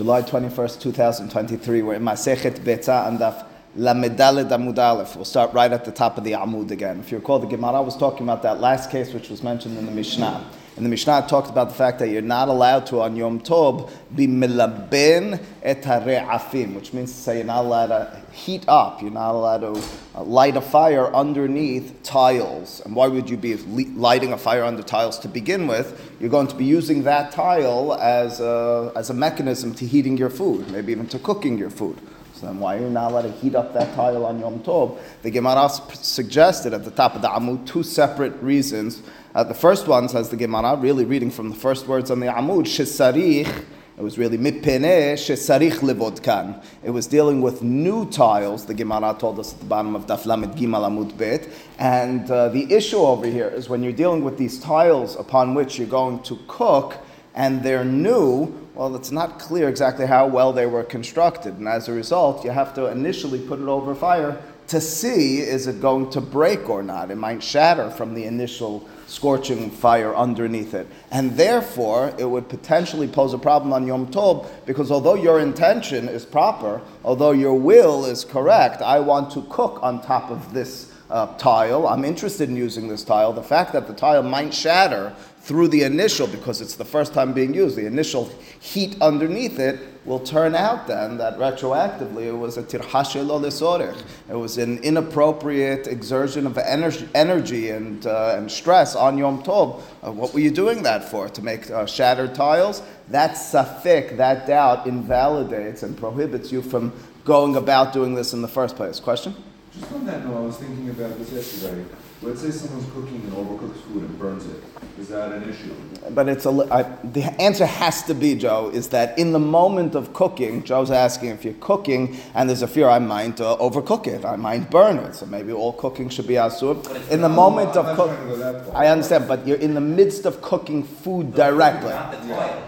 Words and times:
July 0.00 0.22
21st, 0.22 0.80
2023. 0.80 1.82
We're 1.82 1.92
in 1.92 2.02
Masechet 2.02 2.60
Betza 2.60 3.06
and 3.06 3.18
Daf 3.18 3.44
Lamed 3.76 4.16
Dalet 4.16 4.48
Amud 4.48 4.78
Aleph. 4.78 5.14
We'll 5.14 5.26
start 5.26 5.52
right 5.52 5.70
at 5.70 5.84
the 5.84 5.92
top 5.92 6.16
of 6.16 6.24
the 6.24 6.32
Amud 6.32 6.70
again. 6.70 7.00
If 7.00 7.12
you 7.12 7.18
recall, 7.18 7.38
the 7.38 7.46
Gemara 7.46 7.82
was 7.82 7.98
talking 7.98 8.22
about 8.22 8.42
that 8.44 8.60
last 8.62 8.90
case 8.90 9.12
which 9.12 9.28
was 9.28 9.42
mentioned 9.42 9.76
in 9.76 9.84
the 9.84 9.92
Mishnah. 9.92 10.42
And 10.80 10.86
the 10.86 10.88
Mishnah 10.88 11.26
talked 11.28 11.50
about 11.50 11.68
the 11.68 11.74
fact 11.74 11.98
that 11.98 12.08
you're 12.08 12.22
not 12.22 12.48
allowed 12.48 12.86
to, 12.86 13.02
on 13.02 13.14
Yom 13.14 13.40
Tov, 13.40 13.90
be 14.16 14.26
milaben 14.26 15.38
et 15.62 15.82
afim, 15.82 16.74
which 16.74 16.94
means 16.94 17.12
to 17.12 17.18
say 17.18 17.36
you're 17.36 17.44
not 17.44 17.66
allowed 17.66 17.88
to 17.88 18.22
heat 18.32 18.64
up, 18.66 19.02
you're 19.02 19.10
not 19.10 19.34
allowed 19.34 19.58
to 19.58 19.82
uh, 20.14 20.22
light 20.22 20.56
a 20.56 20.62
fire 20.62 21.14
underneath 21.14 22.02
tiles. 22.02 22.80
And 22.86 22.96
why 22.96 23.08
would 23.08 23.28
you 23.28 23.36
be 23.36 23.56
lighting 23.56 24.32
a 24.32 24.38
fire 24.38 24.64
under 24.64 24.82
tiles 24.82 25.18
to 25.18 25.28
begin 25.28 25.66
with? 25.66 26.00
You're 26.18 26.30
going 26.30 26.48
to 26.48 26.56
be 26.56 26.64
using 26.64 27.02
that 27.02 27.30
tile 27.30 27.92
as 27.92 28.40
a, 28.40 28.90
as 28.96 29.10
a 29.10 29.14
mechanism 29.14 29.74
to 29.74 29.86
heating 29.86 30.16
your 30.16 30.30
food, 30.30 30.70
maybe 30.70 30.92
even 30.92 31.08
to 31.08 31.18
cooking 31.18 31.58
your 31.58 31.68
food. 31.68 31.98
So 32.40 32.46
then 32.46 32.58
why 32.58 32.76
are 32.76 32.80
you 32.80 32.88
not 32.88 33.20
to 33.22 33.30
heat 33.30 33.54
up 33.54 33.74
that 33.74 33.94
tile 33.94 34.24
on 34.24 34.40
Yom 34.40 34.60
Tov? 34.60 34.98
The 35.22 35.30
Gemara 35.30 35.68
suggested 35.68 36.72
at 36.72 36.84
the 36.84 36.90
top 36.90 37.14
of 37.14 37.20
the 37.20 37.28
Amud 37.28 37.66
two 37.66 37.82
separate 37.82 38.34
reasons 38.42 39.02
uh, 39.32 39.44
the 39.44 39.54
first 39.54 39.86
one 39.86 40.08
says 40.08 40.28
the 40.28 40.36
Gemara, 40.36 40.76
really 40.76 41.04
reading 41.04 41.30
from 41.30 41.50
the 41.50 41.54
first 41.54 41.86
words 41.86 42.10
on 42.10 42.18
the 42.18 42.26
Amud, 42.26 42.64
Shesarich, 42.64 43.64
it 43.96 44.02
was 44.02 44.18
really 44.18 44.36
mipene 44.36 44.80
levodkan. 44.80 46.64
It 46.82 46.90
was 46.90 47.06
dealing 47.06 47.40
with 47.40 47.62
new 47.62 48.10
tiles. 48.10 48.66
The 48.66 48.74
Gemara 48.74 49.14
told 49.16 49.38
us 49.38 49.52
at 49.52 49.60
the 49.60 49.66
bottom 49.66 49.94
of 49.94 50.06
Daf 50.06 50.26
Lamed 50.26 50.56
Gimel 50.56 50.84
Amud 50.88 51.16
Bet. 51.16 51.46
And 51.78 52.28
uh, 52.28 52.48
the 52.48 52.72
issue 52.72 52.96
over 52.96 53.26
here 53.26 53.48
is 53.48 53.68
when 53.68 53.84
you're 53.84 53.92
dealing 53.92 54.24
with 54.24 54.36
these 54.36 54.58
tiles 54.58 55.14
upon 55.14 55.54
which 55.54 55.78
you're 55.78 55.86
going 55.86 56.22
to 56.24 56.36
cook, 56.48 56.96
and 57.40 57.62
they're 57.62 57.86
new. 57.86 58.54
Well, 58.74 58.94
it's 58.94 59.10
not 59.10 59.38
clear 59.38 59.70
exactly 59.70 60.04
how 60.04 60.26
well 60.26 60.52
they 60.52 60.66
were 60.66 60.84
constructed, 60.84 61.54
and 61.54 61.66
as 61.66 61.88
a 61.88 61.92
result, 61.92 62.44
you 62.44 62.50
have 62.50 62.74
to 62.74 62.86
initially 62.86 63.38
put 63.38 63.60
it 63.60 63.66
over 63.66 63.94
fire 63.94 64.38
to 64.66 64.78
see 64.78 65.40
is 65.40 65.66
it 65.66 65.80
going 65.80 66.10
to 66.10 66.20
break 66.20 66.68
or 66.68 66.82
not. 66.82 67.10
It 67.10 67.16
might 67.16 67.42
shatter 67.42 67.90
from 67.90 68.14
the 68.14 68.24
initial 68.24 68.86
scorching 69.06 69.70
fire 69.70 70.14
underneath 70.14 70.74
it. 70.74 70.86
And 71.10 71.36
therefore, 71.36 72.14
it 72.18 72.26
would 72.26 72.48
potentially 72.48 73.08
pose 73.08 73.32
a 73.32 73.38
problem 73.38 73.72
on 73.72 73.86
Yom 73.86 74.08
Tov 74.12 74.46
because 74.66 74.92
although 74.92 75.16
your 75.16 75.40
intention 75.40 76.08
is 76.08 76.24
proper, 76.24 76.82
although 77.04 77.32
your 77.32 77.54
will 77.54 78.04
is 78.04 78.24
correct, 78.24 78.82
I 78.82 79.00
want 79.00 79.32
to 79.32 79.42
cook 79.50 79.80
on 79.82 80.02
top 80.02 80.30
of 80.30 80.52
this 80.52 80.92
uh, 81.10 81.26
tile. 81.36 81.88
I'm 81.88 82.04
interested 82.04 82.48
in 82.48 82.56
using 82.56 82.86
this 82.86 83.02
tile. 83.02 83.32
The 83.32 83.42
fact 83.42 83.72
that 83.72 83.86
the 83.86 83.94
tile 83.94 84.22
might 84.22 84.54
shatter 84.54 85.14
through 85.50 85.66
the 85.66 85.82
initial, 85.82 86.28
because 86.28 86.60
it's 86.60 86.76
the 86.76 86.84
first 86.84 87.12
time 87.12 87.32
being 87.32 87.52
used, 87.52 87.74
the 87.74 87.84
initial 87.84 88.30
heat 88.60 88.96
underneath 89.00 89.58
it 89.58 89.80
will 90.04 90.20
turn 90.20 90.54
out 90.54 90.86
then 90.86 91.18
that 91.18 91.36
retroactively 91.38 92.26
it 92.26 92.32
was 92.32 92.56
a 92.56 92.62
tirhashel 92.62 93.96
It 94.28 94.34
was 94.36 94.58
an 94.58 94.78
inappropriate 94.84 95.88
exertion 95.88 96.46
of 96.46 96.56
energy, 96.56 97.08
energy 97.16 97.70
and, 97.70 98.06
uh, 98.06 98.36
and 98.36 98.48
stress 98.48 98.94
on 98.94 99.18
Yom 99.18 99.42
Tov. 99.42 99.82
Uh, 100.06 100.12
what 100.12 100.32
were 100.32 100.38
you 100.38 100.52
doing 100.52 100.84
that 100.84 101.10
for? 101.10 101.28
To 101.28 101.42
make 101.42 101.68
uh, 101.68 101.84
shattered 101.84 102.32
tiles? 102.32 102.80
That 103.08 103.32
safik, 103.32 104.18
that 104.18 104.46
doubt, 104.46 104.86
invalidates 104.86 105.82
and 105.82 105.98
prohibits 105.98 106.52
you 106.52 106.62
from 106.62 106.92
going 107.24 107.56
about 107.56 107.92
doing 107.92 108.14
this 108.14 108.32
in 108.34 108.40
the 108.40 108.46
first 108.46 108.76
place. 108.76 109.00
Question? 109.00 109.34
Just 109.72 109.90
on 109.90 110.06
that 110.06 110.24
note, 110.24 110.36
I 110.36 110.40
was 110.42 110.58
thinking 110.58 110.90
about 110.90 111.18
this 111.18 111.32
yesterday. 111.32 111.84
Let's 112.22 112.40
say 112.40 112.52
someone's 112.52 112.88
cooking 112.92 113.22
and 113.22 113.32
overcooks 113.32 113.80
food 113.80 114.02
and 114.02 114.16
burns 114.16 114.46
it. 114.46 114.69
Is 115.00 115.08
that 115.08 115.32
an 115.32 115.48
issue? 115.48 115.74
But 116.10 116.28
it's 116.28 116.44
a, 116.44 116.50
I, 116.70 116.82
the 117.04 117.22
answer 117.40 117.64
has 117.64 118.02
to 118.02 118.12
be, 118.12 118.34
Joe, 118.34 118.70
is 118.74 118.88
that 118.88 119.18
in 119.18 119.32
the 119.32 119.38
moment 119.38 119.94
of 119.94 120.12
cooking, 120.12 120.62
Joe's 120.62 120.90
asking 120.90 121.30
if 121.30 121.42
you're 121.42 121.54
cooking 121.54 122.18
and 122.34 122.50
there's 122.50 122.60
a 122.60 122.68
fear 122.68 122.86
I 122.86 122.98
might 122.98 123.40
uh, 123.40 123.56
overcook 123.58 124.06
it, 124.06 124.26
I 124.26 124.36
might 124.36 124.70
burn 124.70 124.98
it. 124.98 125.14
So 125.14 125.24
maybe 125.24 125.52
all 125.52 125.72
cooking 125.72 126.10
should 126.10 126.26
be 126.26 126.34
asur. 126.34 126.84
In 127.10 127.22
the 127.22 127.30
moment 127.30 127.76
of 127.76 127.96
cooking, 127.96 128.74
I 128.74 128.88
understand, 128.88 129.26
but 129.26 129.46
you're 129.46 129.56
in 129.56 129.72
the 129.72 129.80
midst 129.80 130.26
of 130.26 130.42
cooking 130.42 130.82
food 130.82 131.34
directly. 131.34 131.94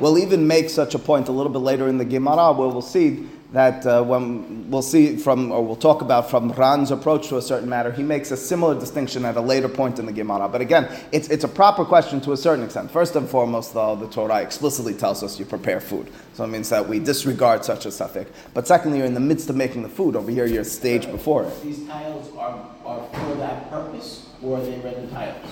We'll 0.00 0.16
even 0.16 0.46
make 0.46 0.70
such 0.70 0.94
a 0.94 0.98
point 0.98 1.28
a 1.28 1.32
little 1.32 1.52
bit 1.52 1.58
later 1.58 1.86
in 1.86 1.98
the 1.98 2.06
Gemara 2.06 2.52
where 2.52 2.68
we'll 2.68 2.80
see 2.80 3.28
that 3.52 3.84
uh, 3.86 4.02
when 4.02 4.70
we'll 4.70 4.82
see 4.82 5.16
from, 5.16 5.52
or 5.52 5.64
we'll 5.64 5.76
talk 5.76 6.00
about 6.00 6.30
from 6.30 6.50
Ran's 6.52 6.90
approach 6.90 7.28
to 7.28 7.36
a 7.36 7.42
certain 7.42 7.68
matter, 7.68 7.92
he 7.92 8.02
makes 8.02 8.30
a 8.30 8.36
similar 8.36 8.78
distinction 8.78 9.24
at 9.24 9.36
a 9.36 9.40
later 9.40 9.68
point 9.68 9.98
in 9.98 10.06
the 10.06 10.12
Gemara. 10.12 10.48
But 10.48 10.62
again, 10.62 10.88
it's, 11.12 11.28
it's 11.28 11.44
a 11.44 11.48
proper 11.48 11.84
question 11.84 12.20
to 12.22 12.32
a 12.32 12.36
certain 12.36 12.64
extent. 12.64 12.90
First 12.90 13.14
and 13.14 13.28
foremost, 13.28 13.74
though, 13.74 13.94
the 13.94 14.08
Torah 14.08 14.40
explicitly 14.40 14.94
tells 14.94 15.22
us 15.22 15.38
you 15.38 15.44
prepare 15.44 15.80
food. 15.80 16.10
So 16.32 16.44
it 16.44 16.48
means 16.48 16.70
that 16.70 16.88
we 16.88 16.98
disregard 16.98 17.64
such 17.64 17.84
a 17.84 17.90
safek. 17.90 18.28
But 18.54 18.66
secondly, 18.66 18.98
you're 18.98 19.06
in 19.06 19.14
the 19.14 19.20
midst 19.20 19.50
of 19.50 19.56
making 19.56 19.82
the 19.82 19.88
food. 19.88 20.16
Over 20.16 20.30
here, 20.30 20.46
you're 20.46 20.64
staged 20.64 21.10
before 21.10 21.44
it. 21.44 21.62
These 21.62 21.86
tiles 21.86 22.34
are, 22.36 22.66
are 22.86 23.06
for 23.08 23.34
that 23.36 23.68
purpose, 23.68 24.28
or 24.42 24.58
are 24.58 24.62
they 24.62 24.78
written 24.78 25.10
tiles? 25.10 25.46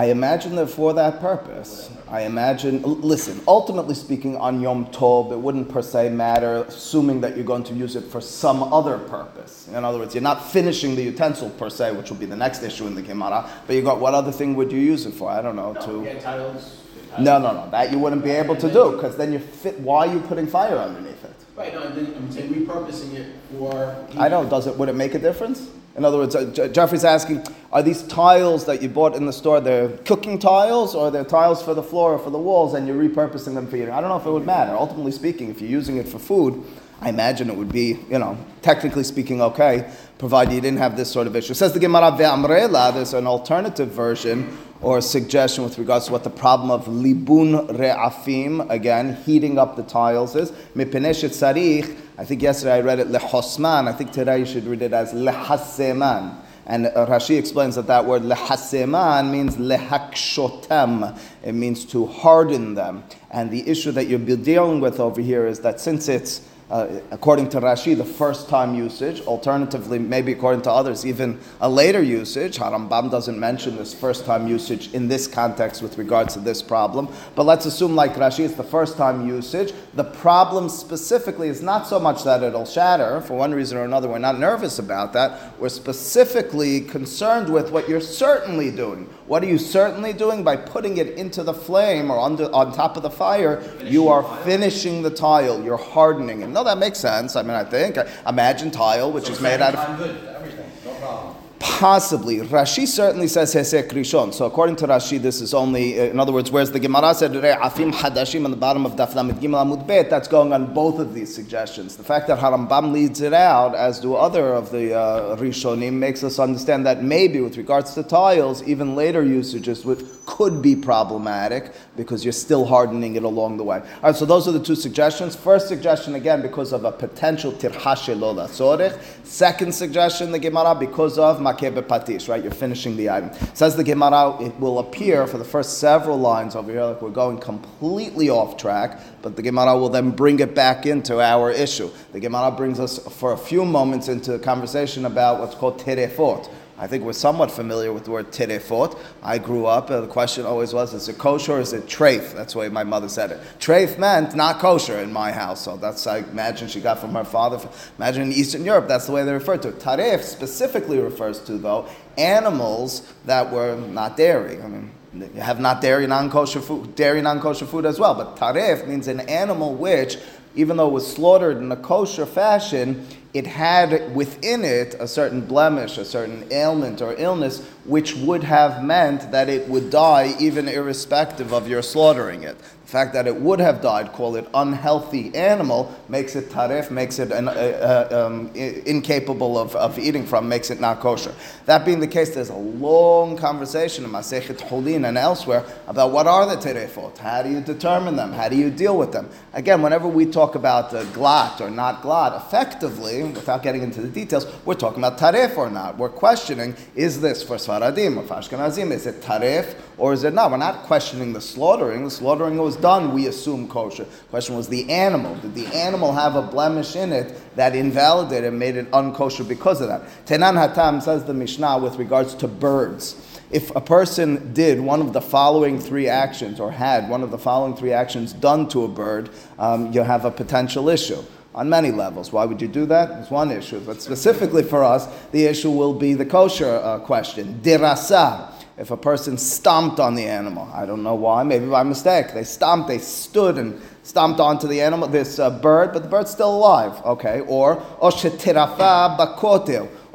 I 0.00 0.06
imagine 0.06 0.56
that 0.56 0.68
for 0.68 0.94
that 0.94 1.20
purpose. 1.20 1.90
I 2.08 2.22
imagine, 2.22 2.80
listen, 2.82 3.38
ultimately 3.46 3.94
speaking, 3.94 4.34
on 4.34 4.62
Yom 4.62 4.86
Tov, 4.86 5.30
it 5.30 5.36
wouldn't 5.36 5.68
per 5.68 5.82
se 5.82 6.08
matter, 6.08 6.64
assuming 6.66 7.20
that 7.20 7.36
you're 7.36 7.44
going 7.44 7.64
to 7.64 7.74
use 7.74 7.96
it 7.96 8.04
for 8.04 8.22
some 8.22 8.62
other 8.72 8.96
purpose. 8.96 9.68
In 9.68 9.84
other 9.84 9.98
words, 9.98 10.14
you're 10.14 10.22
not 10.22 10.42
finishing 10.52 10.96
the 10.96 11.02
utensil 11.02 11.50
per 11.50 11.68
se, 11.68 11.92
which 11.92 12.08
will 12.08 12.16
be 12.16 12.24
the 12.24 12.34
next 12.34 12.62
issue 12.62 12.86
in 12.86 12.94
the 12.94 13.02
Gemara, 13.02 13.46
but 13.66 13.76
you 13.76 13.82
got 13.82 14.00
what 14.00 14.14
other 14.14 14.32
thing 14.32 14.54
would 14.54 14.72
you 14.72 14.78
use 14.78 15.04
it 15.04 15.12
for? 15.12 15.28
I 15.28 15.42
don't 15.42 15.54
know. 15.54 15.72
No, 15.72 15.80
to 15.82 16.20
tiles, 16.20 16.78
no, 17.18 17.38
no, 17.38 17.52
no. 17.52 17.70
That 17.70 17.92
you 17.92 17.98
wouldn't 17.98 18.24
be 18.24 18.30
able 18.30 18.56
to 18.56 18.72
do 18.72 18.92
because 18.92 19.18
then 19.18 19.34
you 19.34 19.38
fit. 19.38 19.78
Why 19.80 20.06
are 20.06 20.14
you 20.14 20.20
putting 20.20 20.46
fire 20.46 20.78
underneath 20.78 21.22
it? 21.24 21.36
Right. 21.56 21.74
No, 21.74 21.82
I'm 21.82 22.32
saying 22.32 22.52
repurposing 22.52 23.14
it 23.14 23.26
for. 23.58 24.06
I 24.16 24.28
don't. 24.28 24.48
Does 24.48 24.66
it? 24.66 24.76
Would 24.76 24.88
it 24.88 24.94
make 24.94 25.14
a 25.14 25.18
difference? 25.18 25.68
In 25.96 26.04
other 26.04 26.18
words, 26.18 26.36
uh, 26.36 26.68
Jeffrey's 26.72 27.04
asking, 27.04 27.44
are 27.72 27.82
these 27.82 28.04
tiles 28.04 28.64
that 28.66 28.80
you 28.80 28.88
bought 28.88 29.16
in 29.16 29.26
the 29.26 29.32
store, 29.32 29.60
they're 29.60 29.88
cooking 29.98 30.38
tiles 30.38 30.94
or 30.94 31.10
they're 31.10 31.24
tiles 31.24 31.62
for 31.62 31.74
the 31.74 31.82
floor 31.82 32.14
or 32.14 32.18
for 32.18 32.30
the 32.30 32.38
walls 32.38 32.74
and 32.74 32.86
you're 32.86 32.96
repurposing 32.96 33.54
them 33.54 33.66
for 33.66 33.76
eating? 33.76 33.90
I 33.90 34.00
don't 34.00 34.08
know 34.08 34.16
if 34.16 34.24
it 34.24 34.30
would 34.30 34.46
matter. 34.46 34.72
Ultimately 34.72 35.10
speaking, 35.10 35.50
if 35.50 35.60
you're 35.60 35.70
using 35.70 35.96
it 35.96 36.06
for 36.08 36.20
food, 36.20 36.64
I 37.02 37.08
imagine 37.08 37.48
it 37.48 37.56
would 37.56 37.72
be, 37.72 37.98
you 38.10 38.18
know, 38.18 38.36
technically 38.60 39.04
speaking, 39.04 39.40
okay, 39.40 39.90
provided 40.18 40.52
you 40.52 40.60
didn't 40.60 40.78
have 40.78 40.98
this 40.98 41.10
sort 41.10 41.26
of 41.26 41.34
issue. 41.34 41.52
It 41.52 41.56
says 41.56 41.72
the 41.72 41.80
Gemara 41.80 42.12
ve'amrela, 42.12 42.92
there's 42.92 43.14
an 43.14 43.26
alternative 43.26 43.88
version 43.88 44.58
or 44.82 44.98
a 44.98 45.02
suggestion 45.02 45.64
with 45.64 45.78
regards 45.78 46.06
to 46.06 46.12
what 46.12 46.24
the 46.24 46.30
problem 46.30 46.70
of 46.70 46.86
libun 46.86 47.68
re'afim, 47.70 48.68
again, 48.70 49.16
heating 49.24 49.58
up 49.58 49.76
the 49.76 49.82
tiles 49.82 50.36
is. 50.36 50.50
Mipeneshet 50.74 51.30
sarich, 51.30 51.96
I 52.18 52.24
think 52.24 52.42
yesterday 52.42 52.74
I 52.74 52.80
read 52.80 52.98
it 52.98 53.08
lehosman, 53.08 53.88
I 53.88 53.92
think 53.92 54.12
today 54.12 54.40
you 54.40 54.46
should 54.46 54.64
read 54.64 54.82
it 54.82 54.92
as 54.92 55.12
lehaseman. 55.12 56.36
And 56.66 56.86
Rashi 56.86 57.38
explains 57.38 57.74
that 57.76 57.86
that 57.88 58.04
word 58.04 58.22
lehaseman 58.22 59.32
means 59.32 59.56
lehakshotem. 59.56 61.18
It 61.42 61.52
means 61.52 61.84
to 61.86 62.06
harden 62.06 62.74
them. 62.74 63.02
And 63.30 63.50
the 63.50 63.68
issue 63.68 63.90
that 63.92 64.06
you're 64.06 64.18
dealing 64.20 64.80
with 64.80 65.00
over 65.00 65.20
here 65.20 65.46
is 65.46 65.60
that 65.60 65.80
since 65.80 66.08
it's 66.08 66.46
uh, 66.70 67.00
according 67.10 67.48
to 67.50 67.60
Rashi, 67.60 67.96
the 67.96 68.04
first 68.04 68.48
time 68.48 68.74
usage. 68.74 69.20
Alternatively, 69.22 69.98
maybe 69.98 70.32
according 70.32 70.62
to 70.62 70.70
others, 70.70 71.04
even 71.04 71.40
a 71.60 71.68
later 71.68 72.00
usage. 72.02 72.58
Harambam 72.58 73.10
doesn't 73.10 73.38
mention 73.38 73.76
this 73.76 73.92
first 73.92 74.24
time 74.24 74.46
usage 74.46 74.92
in 74.94 75.08
this 75.08 75.26
context 75.26 75.82
with 75.82 75.98
regards 75.98 76.34
to 76.34 76.40
this 76.40 76.62
problem. 76.62 77.08
But 77.34 77.44
let's 77.44 77.66
assume, 77.66 77.96
like 77.96 78.14
Rashi, 78.14 78.44
it's 78.44 78.54
the 78.54 78.62
first 78.62 78.96
time 78.96 79.26
usage. 79.26 79.72
The 79.94 80.04
problem 80.04 80.68
specifically 80.68 81.48
is 81.48 81.60
not 81.60 81.86
so 81.88 81.98
much 81.98 82.22
that 82.24 82.42
it'll 82.42 82.64
shatter. 82.64 83.20
For 83.22 83.34
one 83.34 83.52
reason 83.52 83.76
or 83.76 83.84
another, 83.84 84.08
we're 84.08 84.18
not 84.18 84.38
nervous 84.38 84.78
about 84.78 85.12
that. 85.14 85.58
We're 85.58 85.68
specifically 85.68 86.82
concerned 86.82 87.52
with 87.52 87.70
what 87.72 87.88
you're 87.88 88.00
certainly 88.00 88.70
doing. 88.70 89.06
What 89.26 89.42
are 89.42 89.48
you 89.48 89.58
certainly 89.58 90.12
doing? 90.12 90.44
By 90.44 90.56
putting 90.56 90.98
it 90.98 91.10
into 91.10 91.42
the 91.42 91.54
flame 91.54 92.10
or 92.10 92.18
under, 92.20 92.44
on 92.52 92.72
top 92.72 92.96
of 92.96 93.02
the 93.02 93.10
fire, 93.10 93.62
you 93.82 94.08
are 94.08 94.22
finishing 94.44 95.02
the 95.02 95.10
tile, 95.10 95.62
you're 95.64 95.76
hardening 95.76 96.42
it. 96.42 96.59
No, 96.60 96.64
that 96.64 96.76
makes 96.76 96.98
sense. 96.98 97.36
I 97.36 97.42
mean, 97.42 97.52
I 97.52 97.64
think. 97.64 97.96
Imagine 98.28 98.70
tile, 98.70 99.10
which 99.10 99.24
so 99.24 99.32
is 99.32 99.40
made 99.40 99.62
out 99.62 99.74
of. 99.74 100.00
everything, 100.02 100.66
no 100.84 100.92
problem. 100.96 101.36
Possibly. 101.58 102.40
Rashi 102.40 102.86
certainly 102.86 103.28
says 103.28 103.54
Hesek 103.54 103.88
Rishon. 103.88 104.34
So 104.34 104.44
according 104.44 104.76
to 104.76 104.86
Rashi, 104.86 105.18
this 105.18 105.40
is 105.40 105.54
only, 105.54 105.98
uh, 105.98 106.04
in 106.04 106.20
other 106.20 106.32
words, 106.32 106.50
whereas 106.50 106.70
the 106.70 106.78
Gemara 106.78 107.14
said 107.14 107.32
Afim 107.32 107.92
Hadashim 107.94 108.44
on 108.44 108.50
the 108.50 108.58
bottom 108.58 108.84
of 108.84 108.92
Daf 108.92 109.14
Lamed 109.14 109.40
Gimel 109.40 109.64
Amud 109.64 109.86
Bet, 109.86 110.10
that's 110.10 110.28
going 110.28 110.52
on 110.52 110.74
both 110.74 110.98
of 110.98 111.14
these 111.14 111.34
suggestions. 111.34 111.96
The 111.96 112.04
fact 112.04 112.26
that 112.28 112.38
Harambam 112.38 112.92
leads 112.92 113.22
it 113.22 113.32
out, 113.32 113.74
as 113.74 113.98
do 113.98 114.14
other 114.14 114.52
of 114.52 114.70
the 114.70 114.94
uh, 114.94 115.36
Rishonim, 115.36 115.94
makes 115.94 116.22
us 116.22 116.38
understand 116.38 116.84
that 116.84 117.02
maybe 117.02 117.40
with 117.40 117.56
regards 117.56 117.94
to 117.94 118.02
tiles, 118.02 118.62
even 118.64 118.94
later 118.94 119.22
usages 119.22 119.86
would 119.86 120.06
could 120.30 120.62
be 120.62 120.76
problematic 120.76 121.72
because 121.96 122.24
you're 122.24 122.32
still 122.32 122.64
hardening 122.64 123.16
it 123.16 123.24
along 123.24 123.56
the 123.56 123.64
way. 123.64 123.78
All 123.78 124.02
right, 124.04 124.14
so 124.14 124.24
those 124.24 124.46
are 124.46 124.52
the 124.52 124.62
two 124.62 124.76
suggestions. 124.76 125.34
First 125.34 125.66
suggestion, 125.66 126.14
again, 126.14 126.40
because 126.40 126.72
of 126.72 126.84
a 126.84 126.92
potential 126.92 127.50
tirhashe 127.50 128.18
lola 128.18 128.46
sorich. 128.46 128.96
Second 129.24 129.74
suggestion, 129.74 130.30
the 130.30 130.38
Gemara, 130.38 130.76
because 130.76 131.18
of 131.18 131.40
makebe 131.40 131.82
patish, 131.82 132.28
right? 132.28 132.42
You're 132.42 132.52
finishing 132.52 132.96
the 132.96 133.10
item. 133.10 133.32
Says 133.54 133.74
the 133.74 133.82
Gemara, 133.82 134.40
it 134.40 134.54
will 134.60 134.78
appear 134.78 135.26
for 135.26 135.36
the 135.36 135.44
first 135.44 135.78
several 135.78 136.16
lines 136.16 136.54
over 136.54 136.70
here 136.70 136.84
like 136.84 137.02
we're 137.02 137.10
going 137.10 137.38
completely 137.38 138.30
off 138.30 138.56
track, 138.56 139.00
but 139.22 139.34
the 139.34 139.42
Gemara 139.42 139.76
will 139.76 139.88
then 139.88 140.10
bring 140.10 140.38
it 140.38 140.54
back 140.54 140.86
into 140.86 141.20
our 141.20 141.50
issue. 141.50 141.90
The 142.12 142.20
Gemara 142.20 142.52
brings 142.52 142.78
us 142.78 143.00
for 143.16 143.32
a 143.32 143.38
few 143.38 143.64
moments 143.64 144.06
into 144.06 144.34
a 144.34 144.38
conversation 144.38 145.06
about 145.06 145.40
what's 145.40 145.56
called 145.56 145.80
terefot. 145.80 146.48
I 146.80 146.86
think 146.86 147.04
we're 147.04 147.12
somewhat 147.12 147.50
familiar 147.50 147.92
with 147.92 148.06
the 148.06 148.10
word 148.10 148.32
terefot. 148.32 148.98
I 149.22 149.36
grew 149.36 149.66
up, 149.66 149.88
the 149.88 150.06
question 150.06 150.46
always 150.46 150.72
was, 150.72 150.94
is 150.94 151.10
it 151.10 151.18
kosher 151.18 151.52
or 151.52 151.60
is 151.60 151.74
it 151.74 151.84
treif? 151.84 152.32
That's 152.32 152.54
the 152.54 152.60
way 152.60 152.70
my 152.70 152.84
mother 152.84 153.10
said 153.10 153.32
it. 153.32 153.40
Treif 153.58 153.98
meant 153.98 154.34
not 154.34 154.60
kosher 154.60 154.98
in 154.98 155.12
my 155.12 155.30
house, 155.30 155.62
so 155.62 155.76
that's, 155.76 156.06
I 156.06 156.18
imagine 156.18 156.68
she 156.68 156.80
got 156.80 156.98
from 156.98 157.12
her 157.12 157.24
father. 157.24 157.60
Imagine 157.98 158.22
in 158.22 158.32
Eastern 158.32 158.64
Europe, 158.64 158.88
that's 158.88 159.04
the 159.04 159.12
way 159.12 159.24
they 159.24 159.32
refer 159.34 159.58
to 159.58 159.68
it. 159.68 159.78
Taref 159.78 160.22
specifically 160.22 160.98
refers 160.98 161.38
to, 161.40 161.58
though, 161.58 161.86
animals 162.16 163.12
that 163.26 163.52
were 163.52 163.76
not 163.76 164.16
dairy. 164.16 164.62
I 164.62 164.66
mean, 164.66 164.90
you 165.12 165.28
have 165.42 165.60
not 165.60 165.82
dairy, 165.82 166.06
non-kosher 166.06 166.62
food, 166.62 166.94
dairy, 166.94 167.20
non-kosher 167.20 167.66
food 167.66 167.84
as 167.84 168.00
well. 168.00 168.14
But 168.14 168.36
taref 168.36 168.86
means 168.86 169.06
an 169.06 169.20
animal 169.20 169.74
which, 169.74 170.16
even 170.54 170.78
though 170.78 170.88
it 170.88 170.92
was 170.92 171.12
slaughtered 171.12 171.58
in 171.58 171.70
a 171.70 171.76
kosher 171.76 172.24
fashion, 172.24 173.06
it 173.32 173.46
had 173.46 174.14
within 174.14 174.64
it 174.64 174.94
a 174.98 175.06
certain 175.06 175.40
blemish, 175.40 175.98
a 175.98 176.04
certain 176.04 176.46
ailment 176.52 177.00
or 177.00 177.14
illness, 177.16 177.64
which 177.84 178.16
would 178.16 178.42
have 178.42 178.82
meant 178.82 179.30
that 179.30 179.48
it 179.48 179.68
would 179.68 179.90
die 179.90 180.34
even 180.40 180.68
irrespective 180.68 181.52
of 181.52 181.68
your 181.68 181.82
slaughtering 181.82 182.42
it. 182.42 182.56
The 182.90 182.98
fact 182.98 183.12
that 183.12 183.28
it 183.28 183.36
would 183.36 183.60
have 183.60 183.80
died, 183.80 184.10
call 184.10 184.34
it 184.34 184.48
unhealthy 184.52 185.32
animal, 185.32 185.94
makes 186.08 186.34
it 186.34 186.48
tarif, 186.48 186.90
makes 186.90 187.20
it 187.20 187.30
an, 187.30 187.46
uh, 187.46 187.52
uh, 187.52 188.26
um, 188.26 188.50
incapable 188.52 189.56
of, 189.56 189.76
of 189.76 189.96
eating 189.96 190.26
from, 190.26 190.48
makes 190.48 190.70
it 190.70 190.80
not 190.80 190.98
kosher. 190.98 191.32
That 191.66 191.84
being 191.84 192.00
the 192.00 192.08
case, 192.08 192.34
there's 192.34 192.48
a 192.48 192.56
long 192.56 193.36
conversation 193.36 194.04
in 194.04 194.10
Masechet 194.10 194.60
Holin 194.62 195.04
and 195.04 195.16
elsewhere 195.16 195.64
about 195.86 196.10
what 196.10 196.26
are 196.26 196.46
the 196.46 196.56
terefot, 196.56 197.16
how 197.18 197.44
do 197.44 197.50
you 197.50 197.60
determine 197.60 198.16
them, 198.16 198.32
how 198.32 198.48
do 198.48 198.56
you 198.56 198.70
deal 198.70 198.98
with 198.98 199.12
them. 199.12 199.28
Again, 199.52 199.82
whenever 199.82 200.08
we 200.08 200.26
talk 200.26 200.56
about 200.56 200.92
uh, 200.92 201.04
glat 201.12 201.60
or 201.60 201.70
not 201.70 202.02
glot, 202.02 202.36
effectively, 202.36 203.22
without 203.22 203.62
getting 203.62 203.84
into 203.84 204.00
the 204.00 204.08
details, 204.08 204.48
we're 204.64 204.74
talking 204.74 204.98
about 204.98 205.16
tarif 205.16 205.56
or 205.56 205.70
not. 205.70 205.96
We're 205.96 206.08
questioning, 206.08 206.74
is 206.96 207.20
this 207.20 207.40
for 207.40 207.54
Sfaradim 207.54 208.16
or 208.16 208.24
for 208.24 208.40
is 208.40 209.06
it 209.06 209.20
tarif 209.20 209.76
or 209.96 210.12
is 210.12 210.24
it 210.24 210.34
not? 210.34 210.50
We're 210.50 210.56
not 210.56 210.82
questioning 210.82 211.32
the 211.32 211.40
slaughtering. 211.40 212.02
The 212.02 212.10
slaughtering 212.10 212.56
was 212.56 212.79
done, 212.80 213.12
we 213.12 213.26
assume 213.26 213.68
kosher. 213.68 214.06
Question 214.30 214.56
was 214.56 214.68
the 214.68 214.90
animal. 214.90 215.34
Did 215.36 215.54
the 215.54 215.66
animal 215.66 216.12
have 216.12 216.36
a 216.36 216.42
blemish 216.42 216.96
in 216.96 217.12
it 217.12 217.38
that 217.56 217.76
invalidated 217.76 218.44
and 218.44 218.58
made 218.58 218.76
it 218.76 218.90
unkosher 218.90 219.46
because 219.46 219.80
of 219.80 219.88
that? 219.88 220.02
Tenan 220.26 220.54
Hatam 220.54 221.02
says 221.02 221.24
the 221.24 221.34
Mishnah 221.34 221.78
with 221.78 221.96
regards 221.96 222.34
to 222.34 222.48
birds. 222.48 223.26
If 223.50 223.74
a 223.74 223.80
person 223.80 224.52
did 224.52 224.80
one 224.80 225.00
of 225.00 225.12
the 225.12 225.20
following 225.20 225.80
three 225.80 226.08
actions 226.08 226.60
or 226.60 226.70
had 226.70 227.08
one 227.08 227.22
of 227.22 227.30
the 227.30 227.38
following 227.38 227.74
three 227.74 227.92
actions 227.92 228.32
done 228.32 228.68
to 228.68 228.84
a 228.84 228.88
bird, 228.88 229.30
um, 229.58 229.92
you 229.92 230.02
have 230.02 230.24
a 230.24 230.30
potential 230.30 230.88
issue 230.88 231.22
on 231.54 231.68
many 231.68 231.90
levels. 231.90 232.32
Why 232.32 232.44
would 232.44 232.60
you 232.60 232.68
do 232.68 232.86
that? 232.86 233.10
It's 233.20 233.30
one 233.30 233.50
issue. 233.50 233.80
But 233.80 234.00
specifically 234.00 234.62
for 234.62 234.84
us, 234.84 235.08
the 235.32 235.46
issue 235.46 235.70
will 235.70 235.94
be 235.94 236.14
the 236.14 236.26
kosher 236.26 236.76
uh, 236.76 237.00
question. 237.00 237.60
Dirasa 237.62 238.52
if 238.80 238.90
a 238.90 238.96
person 238.96 239.36
stomped 239.36 240.00
on 240.00 240.14
the 240.14 240.24
animal. 240.24 240.66
I 240.72 240.86
don't 240.86 241.02
know 241.02 241.14
why, 241.14 241.42
maybe 241.42 241.66
by 241.66 241.82
mistake. 241.82 242.32
They 242.32 242.44
stomped, 242.44 242.88
they 242.88 242.96
stood 242.96 243.58
and 243.58 243.78
stomped 244.04 244.40
onto 244.40 244.66
the 244.66 244.80
animal, 244.80 245.06
this 245.06 245.38
uh, 245.38 245.50
bird, 245.50 245.92
but 245.92 246.02
the 246.02 246.08
bird's 246.08 246.30
still 246.30 246.56
alive. 246.56 246.94
Okay, 247.04 247.40
or 247.40 247.82
or 248.00 248.10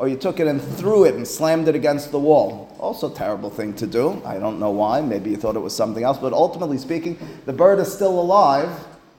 you 0.08 0.18
took 0.18 0.40
it 0.40 0.48
and 0.48 0.60
threw 0.60 1.06
it 1.06 1.14
and 1.14 1.28
slammed 1.28 1.68
it 1.68 1.76
against 1.76 2.10
the 2.10 2.18
wall. 2.18 2.76
Also, 2.80 3.08
terrible 3.08 3.52
thing 3.52 3.72
to 3.76 3.86
do. 3.86 4.20
I 4.26 4.40
don't 4.40 4.60
know 4.60 4.72
why. 4.72 5.00
Maybe 5.00 5.30
you 5.30 5.38
thought 5.38 5.56
it 5.56 5.60
was 5.60 5.76
something 5.76 6.04
else, 6.04 6.18
but 6.18 6.34
ultimately 6.34 6.80
speaking, 6.80 7.20
the 7.46 7.54
bird 7.54 7.78
is 7.78 7.94
still 7.94 8.20
alive. 8.20 8.68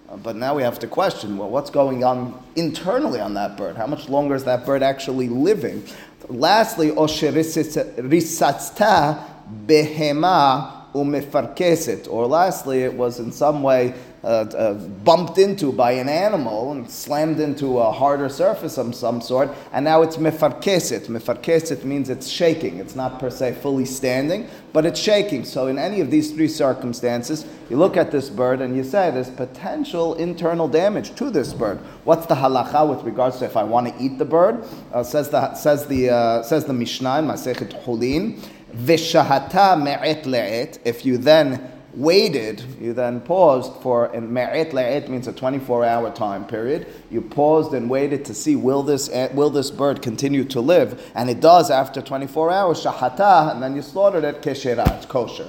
Uh, 0.08 0.16
but 0.16 0.34
now 0.34 0.56
we 0.56 0.64
have 0.64 0.80
to 0.80 0.88
question 0.88 1.38
well, 1.38 1.50
what's 1.50 1.70
going 1.70 2.02
on 2.02 2.34
internally 2.56 3.20
on 3.20 3.34
that 3.34 3.56
bird? 3.56 3.76
How 3.76 3.86
much 3.86 4.08
longer 4.08 4.34
is 4.34 4.42
that 4.42 4.66
bird 4.66 4.82
actually 4.82 5.28
living? 5.28 5.84
Lastly, 6.28 6.90
osherisatsta 6.90 9.35
behema 9.66 10.72
umefarkeset. 10.94 12.08
Or 12.10 12.26
lastly, 12.26 12.82
it 12.82 12.94
was 12.94 13.20
in 13.20 13.32
some 13.32 13.62
way 13.62 13.94
uh, 14.24 14.26
uh, 14.26 14.74
bumped 15.04 15.38
into 15.38 15.70
by 15.70 15.92
an 15.92 16.08
animal 16.08 16.72
and 16.72 16.90
slammed 16.90 17.38
into 17.38 17.78
a 17.78 17.92
harder 17.92 18.28
surface 18.28 18.76
of 18.76 18.92
some 18.92 19.20
sort, 19.20 19.50
and 19.72 19.84
now 19.84 20.02
it's 20.02 20.16
mefarkeset. 20.16 21.06
Mefarkeset 21.06 21.84
means 21.84 22.10
it's 22.10 22.26
shaking. 22.26 22.78
It's 22.78 22.96
not 22.96 23.20
per 23.20 23.30
se 23.30 23.58
fully 23.62 23.84
standing, 23.84 24.48
but 24.72 24.84
it's 24.84 24.98
shaking. 24.98 25.44
So 25.44 25.68
in 25.68 25.78
any 25.78 26.00
of 26.00 26.10
these 26.10 26.32
three 26.32 26.48
circumstances, 26.48 27.46
you 27.70 27.76
look 27.76 27.96
at 27.96 28.10
this 28.10 28.28
bird 28.28 28.60
and 28.60 28.76
you 28.76 28.82
say 28.82 29.10
there's 29.12 29.30
potential 29.30 30.14
internal 30.14 30.66
damage 30.66 31.14
to 31.16 31.30
this 31.30 31.52
bird. 31.52 31.78
What's 32.04 32.26
the 32.26 32.34
halacha 32.34 32.88
with 32.88 33.04
regards 33.04 33.38
to 33.38 33.44
if 33.44 33.56
I 33.56 33.62
want 33.62 33.86
to 33.88 34.02
eat 34.02 34.18
the 34.18 34.24
bird? 34.24 34.64
Uh, 34.92 35.04
says 35.04 35.30
the 35.30 35.54
says 35.54 35.86
the 35.86 36.10
uh, 36.10 36.42
says 36.42 36.64
the 36.64 36.72
Mishnah 36.72 37.20
in 37.20 37.26
Masechet 37.26 37.84
Hulin. 37.84 38.42
Vishahata 38.76 39.82
me'et 39.82 40.24
le'et. 40.24 40.78
If 40.84 41.06
you 41.06 41.16
then 41.16 41.72
waited, 41.94 42.60
you 42.78 42.92
then 42.92 43.20
paused 43.22 43.72
for, 43.80 44.06
and 44.14 44.30
me'et 44.30 44.72
le'et 44.72 45.08
means 45.08 45.26
a 45.26 45.32
24 45.32 45.84
hour 45.84 46.10
time 46.10 46.46
period. 46.46 46.86
You 47.10 47.22
paused 47.22 47.72
and 47.72 47.88
waited 47.88 48.24
to 48.26 48.34
see 48.34 48.54
will 48.54 48.82
this, 48.82 49.08
will 49.32 49.50
this 49.50 49.70
bird 49.70 50.02
continue 50.02 50.44
to 50.44 50.60
live? 50.60 51.10
And 51.14 51.30
it 51.30 51.40
does 51.40 51.70
after 51.70 52.02
24 52.02 52.50
hours, 52.50 52.84
shahata, 52.84 53.52
and 53.52 53.62
then 53.62 53.74
you 53.74 53.82
slaughtered 53.82 54.24
it, 54.24 54.42
kesherat, 54.42 55.08
kosher. 55.08 55.48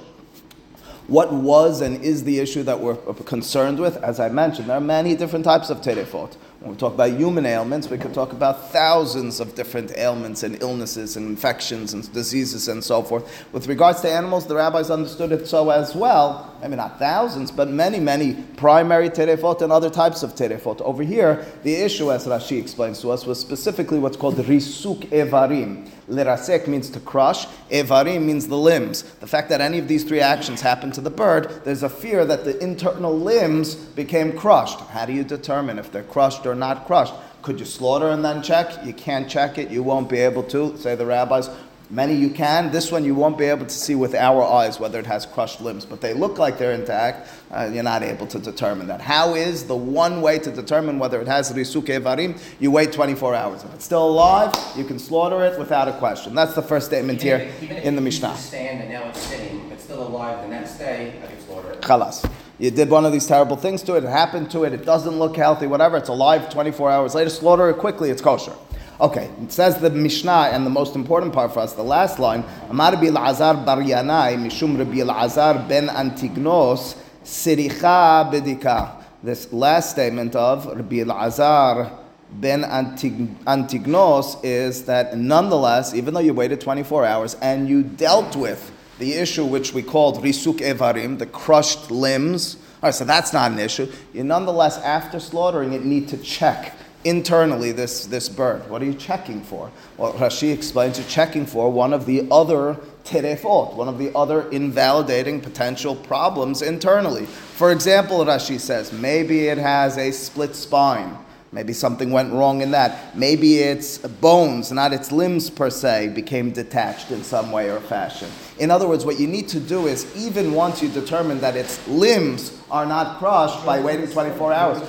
What 1.07 1.31
was 1.31 1.81
and 1.81 2.03
is 2.03 2.25
the 2.25 2.39
issue 2.39 2.63
that 2.63 2.80
we're 2.81 2.95
concerned 2.95 3.80
with? 3.80 3.95
As 3.97 4.19
I 4.19 4.27
mentioned, 4.27 4.69
there 4.69 4.77
are 4.77 4.81
many 4.81 5.15
different 5.15 5.45
types 5.45 5.69
of 5.69 5.81
terefot. 5.81 6.35
When 6.67 6.75
we 6.75 6.79
talk 6.79 6.95
about 6.95 7.11
human 7.11 7.45
ailments, 7.45 7.89
we 7.89 7.97
could 7.97 8.13
talk 8.13 8.33
about 8.33 8.71
thousands 8.73 9.39
of 9.39 9.55
different 9.55 9.97
ailments 9.97 10.43
and 10.43 10.61
illnesses 10.61 11.15
and 11.15 11.25
infections 11.25 11.93
and 11.93 12.11
diseases 12.11 12.67
and 12.67 12.83
so 12.83 13.01
forth. 13.03 13.45
With 13.53 13.67
regards 13.67 14.01
to 14.01 14.11
animals, 14.11 14.45
the 14.47 14.55
rabbis 14.55 14.89
understood 14.89 15.31
it 15.31 15.47
so 15.47 15.69
as 15.69 15.95
well. 15.95 16.53
I 16.61 16.67
mean, 16.67 16.75
not 16.75 16.99
thousands, 16.99 17.51
but 17.51 17.69
many, 17.69 18.01
many 18.01 18.33
primary 18.57 19.09
terefot 19.09 19.61
and 19.61 19.71
other 19.71 19.89
types 19.89 20.23
of 20.23 20.35
terefot. 20.35 20.81
Over 20.81 21.03
here, 21.03 21.45
the 21.63 21.73
issue, 21.73 22.11
as 22.11 22.25
Rashi 22.25 22.59
explains 22.59 22.99
to 22.99 23.11
us, 23.11 23.25
was 23.25 23.39
specifically 23.39 23.99
what's 23.99 24.17
called 24.17 24.35
risuk 24.35 25.07
evarim. 25.11 25.89
Lerasek 26.09 26.67
means 26.67 26.89
to 26.89 26.99
crush, 27.01 27.45
evarim 27.69 28.23
means 28.23 28.47
the 28.47 28.57
limbs. 28.57 29.03
The 29.03 29.27
fact 29.27 29.49
that 29.49 29.61
any 29.61 29.77
of 29.77 29.87
these 29.87 30.03
three 30.03 30.21
actions 30.21 30.61
happen 30.61 30.89
to 30.91 31.01
the 31.01 31.09
bird, 31.09 31.61
there's 31.63 31.83
a 31.83 31.89
fear 31.89 32.25
that 32.25 32.45
the 32.45 32.57
internal 32.63 33.13
limbs 33.13 33.75
became 33.75 34.31
crushed. 34.31 34.79
How 34.79 35.05
do 35.05 35.13
you 35.13 35.23
determine 35.23 35.77
if 35.77 35.91
they're 35.91 36.03
crushed 36.03 36.45
or 36.45 36.55
not 36.57 36.86
crushed? 36.86 37.13
Could 37.42 37.59
you 37.59 37.66
slaughter 37.66 38.09
and 38.09 38.26
then 38.26 38.42
check? 38.42 38.85
You 38.85 38.94
can't 38.94 39.30
check 39.30 39.57
it. 39.57 39.69
You 39.69 39.83
won't 39.83 40.09
be 40.09 40.18
able 40.19 40.44
to, 40.44 40.76
say 40.78 40.95
the 40.95 41.06
rabbis. 41.06 41.49
Many 41.90 42.16
you 42.16 42.30
can. 42.31 42.69
This 42.69 42.92
one 42.92 43.06
you 43.06 43.16
won't 43.16 43.37
be 43.37 43.45
able 43.45 43.66
to 43.66 43.73
see 43.73 43.95
with 43.95 44.14
our 44.14 44.44
eyes 44.44 44.78
whether 44.78 44.99
it 44.99 45.06
has 45.06 45.26
crushed 45.26 45.61
limbs, 45.61 45.85
but 45.85 46.02
they 46.02 46.14
look 46.14 46.37
like 46.37 46.57
they're 46.57 46.73
intact. 46.73 47.30
Uh, 47.49 47.69
you're 47.71 47.81
not 47.81 48.04
able 48.04 48.28
to 48.28 48.40
determine 48.40 48.87
that. 48.87 48.99
How 48.99 49.35
is 49.35 49.64
the 49.68 49.76
one 49.78 50.21
way 50.21 50.37
to 50.40 50.52
determine 50.52 50.99
whether 50.99 51.21
it 51.21 51.28
has 51.28 51.54
risuke 51.54 52.02
varim? 52.02 52.37
You 52.59 52.71
wait 52.71 52.92
24 52.92 53.35
hours. 53.35 53.64
If 53.64 53.73
it's 53.76 53.85
still 53.85 54.06
alive, 54.06 54.54
you 54.76 54.83
can 54.83 54.99
slaughter 54.99 55.45
it 55.45 55.57
without 55.57 55.87
a 55.87 55.94
question. 55.94 56.35
That's 56.35 56.56
the 56.56 56.61
first 56.61 56.87
statement 56.87 57.23
Even 57.23 57.40
here 57.40 57.54
if- 57.61 57.85
in 57.85 57.95
the 57.95 58.02
Mishnah. 58.02 58.35
Stand 58.35 58.81
and 58.81 58.90
now 58.92 59.07
it's 59.07 59.21
sitting, 59.21 59.69
it's 59.71 59.85
still 59.85 60.06
alive 60.06 60.42
the 60.42 60.49
next 60.49 60.78
day, 60.80 61.14
I 61.23 61.28
can 61.28 61.40
slaughter 61.45 61.71
it. 61.71 61.80
Chalas. 61.81 62.30
You 62.59 62.71
did 62.71 62.90
one 62.90 63.06
of 63.06 63.11
these 63.11 63.28
terrible 63.28 63.56
things 63.56 63.83
to 63.83 63.95
it, 63.95 64.04
it 64.04 64.09
happened 64.09 64.49
to 64.52 64.64
it, 64.64 64.73
it 64.73 64.83
doesn't 64.83 65.19
look 65.19 65.35
healthy, 65.35 65.68
whatever, 65.68 65.95
it's 65.97 66.09
alive 66.09 66.49
24 66.49 66.90
hours 66.90 67.14
later, 67.14 67.30
slaughter 67.30 67.69
it 67.69 67.78
quickly, 67.78 68.09
it's 68.09 68.21
kosher. 68.21 68.54
Okay, 68.99 69.30
it 69.44 69.52
says 69.52 69.78
the 69.78 69.92
Mishnah, 69.92 70.49
and 70.52 70.66
the 70.66 70.71
most 70.71 70.95
important 70.95 71.31
part 71.31 71.54
for 71.54 71.59
us, 71.59 71.73
the 71.73 71.83
last 71.83 72.18
line, 72.18 72.44
Amar 72.69 72.94
Rabbi 72.94 73.11
bar 73.11 73.78
Yanai, 73.78 74.37
Mishum 74.37 74.76
Rabbi 74.76 75.68
ben 75.68 75.87
Antignos, 75.90 76.97
Siricha 77.23 78.31
bedika. 78.31 79.04
This 79.21 79.54
last 79.54 79.92
statement 79.92 80.35
of 80.35 80.66
Rabbi 80.66 80.95
Elazar 80.95 81.92
ben 82.31 82.64
Antignos 82.64 84.40
is 84.44 84.85
that 84.85 85.16
nonetheless, 85.16 85.94
even 85.94 86.16
though 86.16 86.19
you 86.21 86.33
waited 86.33 86.59
24 86.59 87.06
hours 87.06 87.35
and 87.35 87.69
you 87.69 87.83
dealt 87.83 88.35
with 88.35 88.71
the 88.99 89.13
issue 89.13 89.45
which 89.45 89.73
we 89.73 89.83
called 89.83 90.23
risuk 90.23 90.59
evarim, 90.59 91.19
the 91.19 91.25
crushed 91.25 91.92
limbs. 91.92 92.56
All 92.56 92.87
right, 92.87 92.94
so 92.94 93.06
that's 93.06 93.33
not 93.33 93.51
an 93.51 93.59
issue. 93.59 93.92
You 94.13 94.23
nonetheless, 94.23 94.77
after 94.80 95.19
slaughtering 95.19 95.73
it, 95.73 95.83
need 95.83 96.07
to 96.09 96.18
check 96.18 96.75
internally 97.04 97.71
this, 97.71 98.06
this 98.06 98.27
bird. 98.27 98.69
What 98.69 98.81
are 98.81 98.85
you 98.85 98.94
checking 98.94 99.42
for? 99.42 99.71
Well, 99.97 100.13
Rashi 100.13 100.54
explains 100.54 100.97
you're 100.97 101.07
checking 101.07 101.45
for 101.45 101.71
one 101.71 101.94
of 101.94 102.06
the 102.06 102.27
other 102.30 102.77
terefot, 103.04 103.75
one 103.75 103.87
of 103.87 103.97
the 103.97 104.13
other 104.16 104.49
invalidating 104.49 105.39
potential 105.39 105.95
problems 105.95 106.61
internally. 106.61 107.25
For 107.25 107.71
example, 107.71 108.19
Rashi 108.25 108.59
says 108.59 108.92
maybe 108.92 109.47
it 109.47 109.57
has 109.57 109.97
a 109.97 110.11
split 110.11 110.56
spine. 110.56 111.18
Maybe 111.51 111.71
something 111.71 112.11
went 112.11 112.33
wrong 112.33 112.61
in 112.61 112.71
that. 112.71 113.16
Maybe 113.18 113.59
its 113.59 113.97
bones, 113.99 114.71
not 114.71 114.92
its 114.92 115.11
limbs 115.11 115.49
per 115.49 115.69
se, 115.69 116.09
became 116.09 116.51
detached 116.51 117.09
in 117.11 117.23
some 117.23 117.51
way 117.51 117.69
or 117.71 117.80
fashion. 117.80 118.30
In 118.59 118.69
other 118.69 118.87
words, 118.87 119.06
what 119.06 119.19
you 119.19 119.27
need 119.27 119.47
to 119.49 119.59
do 119.59 119.87
is, 119.87 120.13
even 120.16 120.54
once 120.54 120.81
you 120.83 120.89
determine 120.89 121.39
that 121.39 121.56
its 121.56 121.87
limbs 121.87 122.61
are 122.69 122.85
not 122.85 123.19
crushed 123.19 123.66
by 123.66 123.80
waiting 123.80 124.07
24 124.09 124.54
hours. 124.54 124.80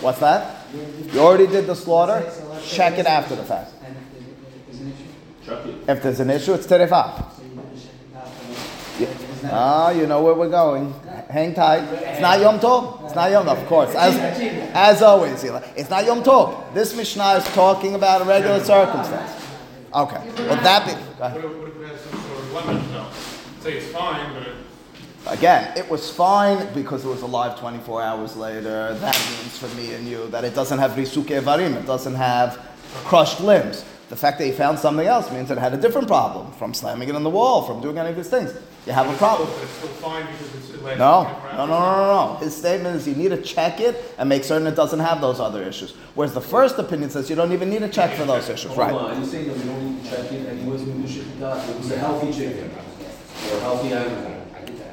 What's 0.00 0.20
that? 0.20 0.66
You 1.12 1.20
already 1.20 1.46
did 1.46 1.66
the 1.66 1.74
slaughter. 1.74 2.30
Check 2.64 2.98
it 2.98 3.06
after 3.06 3.36
the 3.36 3.44
fact. 3.44 3.72
If 5.86 6.02
there's 6.02 6.20
an 6.20 6.30
issue, 6.30 6.54
it's 6.54 6.66
terefah. 6.66 7.24
Ah, 9.44 9.90
you 9.90 10.06
know 10.06 10.22
where 10.22 10.34
we're 10.34 10.48
going. 10.50 10.92
Hang 11.30 11.54
tight. 11.54 11.84
It's 11.92 12.20
not 12.20 12.40
Yom 12.40 12.58
Tov. 12.58 13.07
Not 13.18 13.32
Yom 13.32 13.48
of 13.48 13.66
course. 13.66 13.96
As, 13.96 14.14
as 14.74 15.02
always, 15.02 15.44
Eli. 15.44 15.60
it's 15.76 15.90
not 15.90 16.04
Yom 16.04 16.22
Tov. 16.22 16.72
This 16.72 16.94
Mishnah 16.94 17.38
is 17.38 17.44
talking 17.46 17.96
about 17.96 18.20
a 18.22 18.24
regular 18.24 18.62
circumstance. 18.62 19.44
Okay. 19.92 20.22
Well, 20.46 20.62
that 20.62 20.86
be. 20.86 20.92
Say 23.60 23.72
it's 23.78 23.88
fine, 23.88 24.34
but 24.34 25.32
Again, 25.36 25.76
it 25.76 25.90
was 25.90 26.08
fine 26.08 26.72
because 26.72 27.04
it 27.04 27.08
was 27.08 27.22
alive 27.22 27.58
24 27.58 28.00
hours 28.00 28.36
later. 28.36 28.94
That 28.94 29.18
means 29.30 29.58
for 29.58 29.66
me 29.76 29.94
and 29.94 30.06
you 30.06 30.28
that 30.28 30.44
it 30.44 30.54
doesn't 30.54 30.78
have 30.78 30.92
risuke 30.92 31.42
varim. 31.42 31.74
It 31.74 31.86
doesn't 31.86 32.14
have 32.14 32.64
crushed 33.04 33.40
limbs. 33.40 33.84
The 34.08 34.16
fact 34.16 34.38
that 34.38 34.46
he 34.46 34.52
found 34.52 34.78
something 34.78 35.06
else 35.06 35.30
means 35.30 35.50
it 35.50 35.58
had 35.58 35.74
a 35.74 35.76
different 35.76 36.08
problem 36.08 36.50
from 36.52 36.72
slamming 36.72 37.10
it 37.10 37.14
on 37.14 37.22
the 37.24 37.30
wall, 37.30 37.62
from 37.62 37.82
doing 37.82 37.98
any 37.98 38.08
of 38.10 38.16
these 38.16 38.28
things. 38.30 38.54
You 38.86 38.92
have 38.92 39.06
a 39.06 39.16
problem. 39.18 39.50
but 39.50 39.62
it's 39.62 39.72
still 39.72 39.88
fine 39.88 40.24
because 40.26 40.54
it's, 40.54 40.70
it. 40.70 40.82
No, 40.96 41.24
no, 41.52 41.56
no, 41.56 41.66
no, 41.66 41.66
no, 41.66 42.32
no. 42.32 42.36
His 42.40 42.56
statement 42.56 42.96
is 42.96 43.06
you 43.06 43.14
need 43.14 43.28
to 43.30 43.42
check 43.42 43.80
it 43.80 44.14
and 44.16 44.26
make 44.26 44.44
certain 44.44 44.66
it 44.66 44.74
doesn't 44.76 45.00
have 45.00 45.20
those 45.20 45.40
other 45.40 45.62
issues. 45.62 45.92
Whereas 46.14 46.32
the 46.32 46.40
first 46.40 46.78
opinion 46.78 47.10
says 47.10 47.28
you 47.28 47.36
don't 47.36 47.52
even 47.52 47.68
need 47.68 47.80
to 47.80 47.88
check 47.90 48.14
for 48.14 48.24
those 48.24 48.48
issues, 48.48 48.72
Hold 48.72 48.78
right? 48.78 48.94
on, 48.94 49.20
you 49.20 49.26
say 49.26 49.44
that 49.44 49.54
we 49.54 49.64
don't 49.64 49.84
need 49.94 50.02
to 50.04 50.10
check 50.10 50.32
it, 50.32 50.46
and 50.48 50.58
he 50.58 50.70
was 50.70 50.82
going 50.82 51.02
to 51.02 51.06
do 51.06 51.20
shechita, 51.20 51.68
it 51.68 51.76
was 51.76 51.90
a 51.90 51.98
healthy 51.98 52.32
chicken, 52.32 52.70
or 53.50 53.56
a 53.58 53.60
healthy 53.60 53.92
animal. 53.92 54.42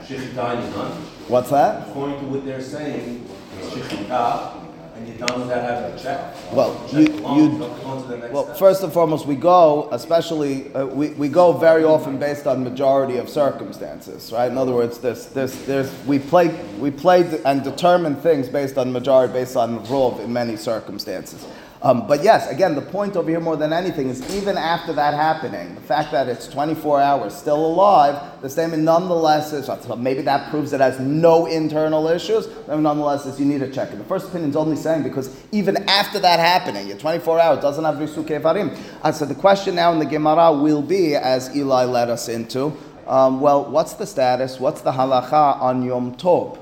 Shechita 0.04 0.68
is 0.68 0.74
done. 0.76 0.92
What's 1.30 1.50
that? 1.52 1.88
According 1.88 2.20
to 2.20 2.26
what 2.26 2.44
they're 2.46 2.62
saying, 2.62 3.26
shechita, 3.62 4.65
and 4.96 5.08
you're 5.08 5.18
done 5.28 5.40
with 5.40 5.50
that 5.50 5.64
having 5.84 5.98
a 6.00 6.02
check. 6.02 6.34
Well, 6.54 6.74
Check 6.88 6.94
you- 6.94 7.02
you- 7.36 7.58
don't 7.60 8.02
to 8.02 8.08
the 8.08 8.18
next 8.18 8.34
Well, 8.34 8.46
step. 8.46 8.58
first 8.58 8.84
and 8.84 8.94
foremost, 8.94 9.26
we 9.26 9.36
go, 9.36 9.90
especially, 9.92 10.74
uh, 10.74 10.86
we, 10.86 11.10
we 11.10 11.28
go 11.28 11.52
very 11.54 11.84
often 11.84 12.18
based 12.18 12.48
on 12.48 12.64
majority 12.64 13.18
of 13.18 13.30
circumstances, 13.30 14.32
right? 14.32 14.50
In 14.50 14.58
other 14.58 14.72
words, 14.74 15.00
there's, 15.00 15.28
there's, 15.28 15.54
there's, 15.66 15.92
we 16.06 16.20
play, 16.20 16.48
we 16.80 16.92
play 16.92 17.26
and 17.46 17.64
determine 17.64 18.16
things 18.16 18.48
based 18.48 18.78
on 18.78 18.92
majority, 18.94 19.34
based 19.34 19.58
on 19.58 19.86
rov 19.88 20.20
in 20.24 20.32
many 20.32 20.56
circumstances. 20.56 21.46
Um, 21.82 22.08
but 22.08 22.24
yes, 22.24 22.50
again, 22.50 22.74
the 22.74 22.82
point 22.82 23.16
over 23.16 23.30
here 23.30 23.40
more 23.40 23.58
than 23.58 23.74
anything 23.74 24.10
is 24.10 24.36
even 24.36 24.58
after 24.58 24.94
that 24.94 25.14
happening, 25.14 25.76
the 25.76 25.82
fact 25.82 26.12
that 26.14 26.28
it's 26.28 26.48
24 26.48 27.02
hours 27.02 27.36
still 27.36 27.64
alive, 27.64 28.42
the 28.42 28.50
statement 28.50 28.84
nonetheless 28.84 29.54
is, 29.54 29.66
so 29.66 29.96
maybe 29.96 30.22
that 30.22 30.50
proves 30.50 30.74
it 30.74 30.80
has 30.80 31.00
no 31.00 31.46
internal 31.46 32.08
issues, 32.08 32.48
nonetheless 32.68 33.26
is 33.26 33.40
you 33.40 33.46
need 33.46 33.60
to 33.60 33.72
check 33.72 33.92
it. 33.92 33.98
The 33.98 34.04
first 34.06 34.30
opinion 34.30 34.52
is 34.52 34.56
only 34.56 34.78
saying 34.78 35.04
because 35.04 35.36
even 35.52 35.78
after 35.90 36.18
that 36.20 36.40
happening, 36.40 36.88
your 36.88 36.98
24 36.98 37.40
hours 37.40 37.62
doesn't 37.62 37.84
have 37.84 37.96
risuke 37.96 38.42
varim. 38.42 38.78
Uh, 39.04 39.12
so 39.12 39.26
the 39.26 39.36
question 39.36 39.76
now 39.76 39.92
in 39.92 40.00
the 40.00 40.06
Gemara 40.06 40.52
will 40.54 40.82
be, 40.82 41.16
as 41.16 41.56
Eli 41.56 41.84
led 41.84 42.10
us 42.10 42.30
into, 42.30 42.74
um, 43.06 43.40
well, 43.40 43.70
what's 43.70 43.94
the 43.94 44.08
status, 44.08 44.60
what's 44.60 44.82
the 44.82 44.92
halacha 44.92 45.62
on 45.62 45.84
Yom 45.84 46.16
Tov? 46.16 46.58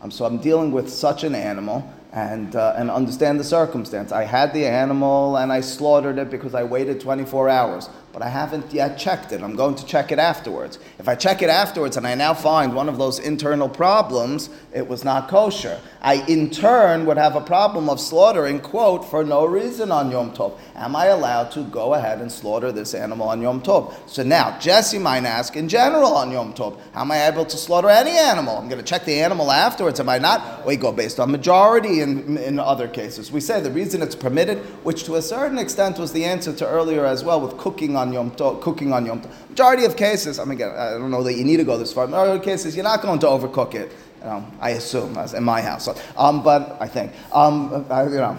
Um, 0.00 0.10
so 0.10 0.24
I'm 0.24 0.38
dealing 0.38 0.72
with 0.72 0.90
such 0.90 1.22
an 1.22 1.34
animal 1.34 1.88
and, 2.14 2.54
uh, 2.54 2.74
and 2.76 2.90
understand 2.90 3.40
the 3.40 3.44
circumstance. 3.44 4.12
I 4.12 4.24
had 4.24 4.54
the 4.54 4.66
animal 4.66 5.36
and 5.36 5.52
I 5.52 5.60
slaughtered 5.60 6.16
it 6.18 6.30
because 6.30 6.54
I 6.54 6.62
waited 6.62 7.00
24 7.00 7.48
hours, 7.48 7.90
but 8.14 8.22
I 8.22 8.28
haven't 8.28 8.72
yet 8.72 8.96
checked 8.96 9.32
it. 9.32 9.42
I'm 9.42 9.56
going 9.56 9.74
to 9.74 9.84
check 9.84 10.12
it 10.12 10.20
afterwards. 10.20 10.78
If 11.00 11.08
I 11.08 11.16
check 11.16 11.42
it 11.42 11.50
afterwards 11.50 11.96
and 11.96 12.06
I 12.06 12.14
now 12.14 12.32
find 12.32 12.72
one 12.72 12.88
of 12.88 12.96
those 12.96 13.18
internal 13.18 13.68
problems, 13.68 14.48
it 14.72 14.86
was 14.86 15.04
not 15.04 15.28
kosher. 15.28 15.80
I 16.00 16.24
in 16.26 16.48
turn 16.50 17.06
would 17.06 17.16
have 17.16 17.34
a 17.34 17.40
problem 17.40 17.88
of 17.88 17.98
slaughtering, 17.98 18.60
quote, 18.60 19.04
for 19.04 19.24
no 19.24 19.44
reason 19.46 19.90
on 19.90 20.12
Yom 20.12 20.30
Tov. 20.32 20.56
Am 20.76 20.94
I 20.94 21.06
allowed 21.06 21.50
to 21.52 21.64
go 21.64 21.94
ahead 21.94 22.20
and 22.20 22.30
slaughter 22.30 22.70
this 22.70 22.94
animal 22.94 23.28
on 23.28 23.42
Yom 23.42 23.60
Tov? 23.60 23.92
So 24.08 24.22
now, 24.22 24.58
Jesse 24.60 24.98
might 24.98 25.24
ask, 25.24 25.56
in 25.56 25.68
general 25.68 26.14
on 26.14 26.30
Yom 26.30 26.54
Tov, 26.54 26.78
how 26.92 27.00
am 27.00 27.10
I 27.10 27.26
able 27.26 27.44
to 27.46 27.56
slaughter 27.56 27.90
any 27.90 28.12
animal? 28.12 28.58
I'm 28.58 28.68
going 28.68 28.80
to 28.80 28.84
check 28.84 29.04
the 29.04 29.20
animal 29.20 29.50
afterwards. 29.50 29.98
Am 29.98 30.08
I 30.08 30.18
not? 30.18 30.64
We 30.64 30.76
go 30.76 30.92
based 30.92 31.18
on 31.18 31.32
majority 31.32 32.00
in, 32.00 32.38
in 32.38 32.60
other 32.60 32.86
cases. 32.86 33.32
We 33.32 33.40
say 33.40 33.60
the 33.60 33.72
reason 33.72 34.02
it's 34.02 34.14
permitted, 34.14 34.58
which 34.84 35.02
to 35.04 35.16
a 35.16 35.22
certain 35.22 35.58
extent 35.58 35.98
was 35.98 36.12
the 36.12 36.24
answer 36.24 36.52
to 36.52 36.68
earlier 36.68 37.04
as 37.04 37.24
well 37.24 37.40
with 37.40 37.56
cooking 37.56 37.96
on 37.96 38.03
Yom 38.12 38.30
Tov. 38.32 38.60
Cooking 38.60 38.92
on 38.92 39.06
Yom 39.06 39.20
Tov. 39.20 39.30
Majority 39.48 39.84
of 39.84 39.96
cases, 39.96 40.38
I 40.38 40.44
mean, 40.44 40.52
again, 40.52 40.70
I 40.70 40.90
don't 40.90 41.10
know 41.10 41.22
that 41.22 41.34
you 41.34 41.44
need 41.44 41.58
to 41.58 41.64
go 41.64 41.78
this 41.78 41.92
far. 41.92 42.06
Majority 42.06 42.38
of 42.38 42.44
cases, 42.44 42.74
you're 42.74 42.84
not 42.84 43.02
going 43.02 43.18
to 43.20 43.26
overcook 43.26 43.74
it. 43.74 43.92
You 44.20 44.30
know, 44.30 44.46
I 44.58 44.70
assume, 44.70 45.18
as 45.18 45.34
in 45.34 45.44
my 45.44 45.60
house. 45.60 45.86
Um, 46.16 46.42
but 46.42 46.78
I 46.80 46.88
think, 46.88 47.12
um, 47.32 47.84
I, 47.90 48.04
you 48.04 48.16
know, 48.16 48.38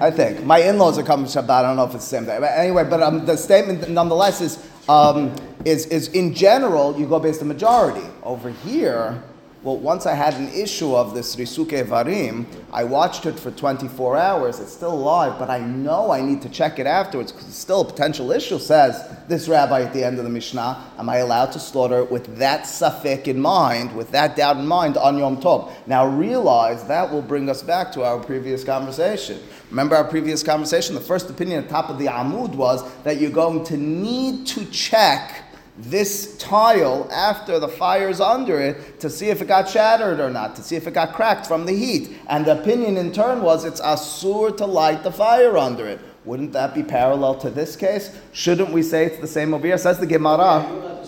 I 0.00 0.10
think 0.10 0.42
my 0.44 0.58
in-laws 0.58 0.98
are 0.98 1.02
coming 1.02 1.26
Shabbat. 1.26 1.50
I 1.50 1.62
don't 1.62 1.76
know 1.76 1.84
if 1.84 1.94
it's 1.94 2.04
the 2.04 2.16
same 2.16 2.24
day. 2.24 2.38
But 2.40 2.52
anyway, 2.58 2.84
but 2.88 3.02
um, 3.02 3.26
the 3.26 3.36
statement 3.36 3.90
nonetheless 3.90 4.40
is, 4.40 4.58
um, 4.88 5.34
is, 5.66 5.84
is 5.86 6.08
in 6.08 6.34
general 6.34 6.98
you 6.98 7.06
go 7.06 7.18
based 7.18 7.42
on 7.42 7.48
majority. 7.48 8.06
Over 8.22 8.50
here, 8.50 9.22
well, 9.62 9.76
once 9.76 10.06
I 10.06 10.14
had 10.14 10.34
an 10.34 10.48
issue 10.48 10.94
of 10.94 11.14
this 11.14 11.36
risuke 11.36 11.84
varim, 11.84 12.46
I 12.72 12.84
watched 12.84 13.26
it 13.26 13.38
for 13.38 13.50
24 13.50 14.16
hours. 14.16 14.58
It's 14.58 14.72
still 14.72 14.94
alive, 14.94 15.38
but 15.38 15.50
I 15.50 15.58
know 15.58 16.10
I 16.10 16.22
need 16.22 16.40
to 16.42 16.48
check 16.48 16.78
it 16.78 16.86
afterwards 16.86 17.30
because 17.30 17.46
it's 17.46 17.58
still 17.58 17.82
a 17.82 17.84
potential 17.84 18.32
issue. 18.32 18.58
Says 18.58 19.14
this 19.28 19.48
rabbi 19.48 19.82
at 19.82 19.92
the 19.92 20.02
end 20.02 20.16
of 20.16 20.24
the 20.24 20.30
Mishnah, 20.30 20.82
am 20.98 21.10
I 21.10 21.18
allowed 21.18 21.52
to 21.52 21.58
slaughter 21.58 22.04
with 22.04 22.38
that 22.38 22.66
suffix 22.66 23.28
in 23.28 23.38
mind, 23.38 23.94
with 23.94 24.10
that 24.12 24.34
doubt 24.34 24.56
in 24.56 24.66
mind 24.66 24.96
on 24.96 25.18
Yom 25.18 25.42
Tov? 25.42 25.70
Now 25.86 26.06
realize 26.06 26.84
that 26.84 27.12
will 27.12 27.20
bring 27.20 27.50
us 27.50 27.62
back 27.62 27.92
to 27.92 28.02
our 28.02 28.18
previous 28.18 28.64
conversation. 28.64 29.40
Remember 29.68 29.94
our 29.94 30.04
previous 30.04 30.42
conversation? 30.42 30.94
The 30.94 31.02
first 31.02 31.28
opinion 31.28 31.58
at 31.58 31.64
the 31.68 31.70
top 31.70 31.90
of 31.90 31.98
the 31.98 32.06
Amud 32.06 32.54
was 32.54 32.82
that 33.02 33.20
you're 33.20 33.30
going 33.30 33.64
to 33.64 33.76
need 33.76 34.46
to 34.46 34.64
check 34.66 35.49
this 35.82 36.36
tile 36.36 37.08
after 37.12 37.58
the 37.58 37.68
fire's 37.68 38.20
under 38.20 38.60
it 38.60 39.00
to 39.00 39.08
see 39.08 39.28
if 39.28 39.40
it 39.40 39.48
got 39.48 39.68
shattered 39.68 40.20
or 40.20 40.30
not, 40.30 40.56
to 40.56 40.62
see 40.62 40.76
if 40.76 40.86
it 40.86 40.94
got 40.94 41.14
cracked 41.14 41.46
from 41.46 41.64
the 41.66 41.72
heat. 41.72 42.18
And 42.28 42.44
the 42.44 42.60
opinion 42.60 42.96
in 42.96 43.12
turn 43.12 43.42
was 43.42 43.64
it's 43.64 43.80
asur 43.80 44.56
to 44.58 44.66
light 44.66 45.02
the 45.02 45.12
fire 45.12 45.56
under 45.56 45.86
it. 45.86 46.00
Wouldn't 46.24 46.52
that 46.52 46.74
be 46.74 46.82
parallel 46.82 47.36
to 47.36 47.50
this 47.50 47.76
case? 47.76 48.14
Shouldn't 48.32 48.70
we 48.70 48.82
say 48.82 49.06
it's 49.06 49.18
the 49.18 49.26
same 49.26 49.54
over 49.54 49.66
here? 49.66 49.78
Says 49.78 49.98
the 49.98 50.04
Are 50.04 50.08
Gemara. 50.08 50.66
you 50.68 50.76
allowed 50.76 51.02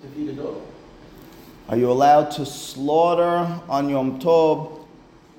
to 0.00 0.08
feed 0.14 0.28
a 0.30 0.32
dog? 0.32 0.62
Are 1.68 1.76
you 1.76 1.90
allowed 1.90 2.30
to 2.32 2.46
slaughter 2.46 3.60
on 3.68 3.90
Yom 3.90 4.18
Tov? 4.18 4.86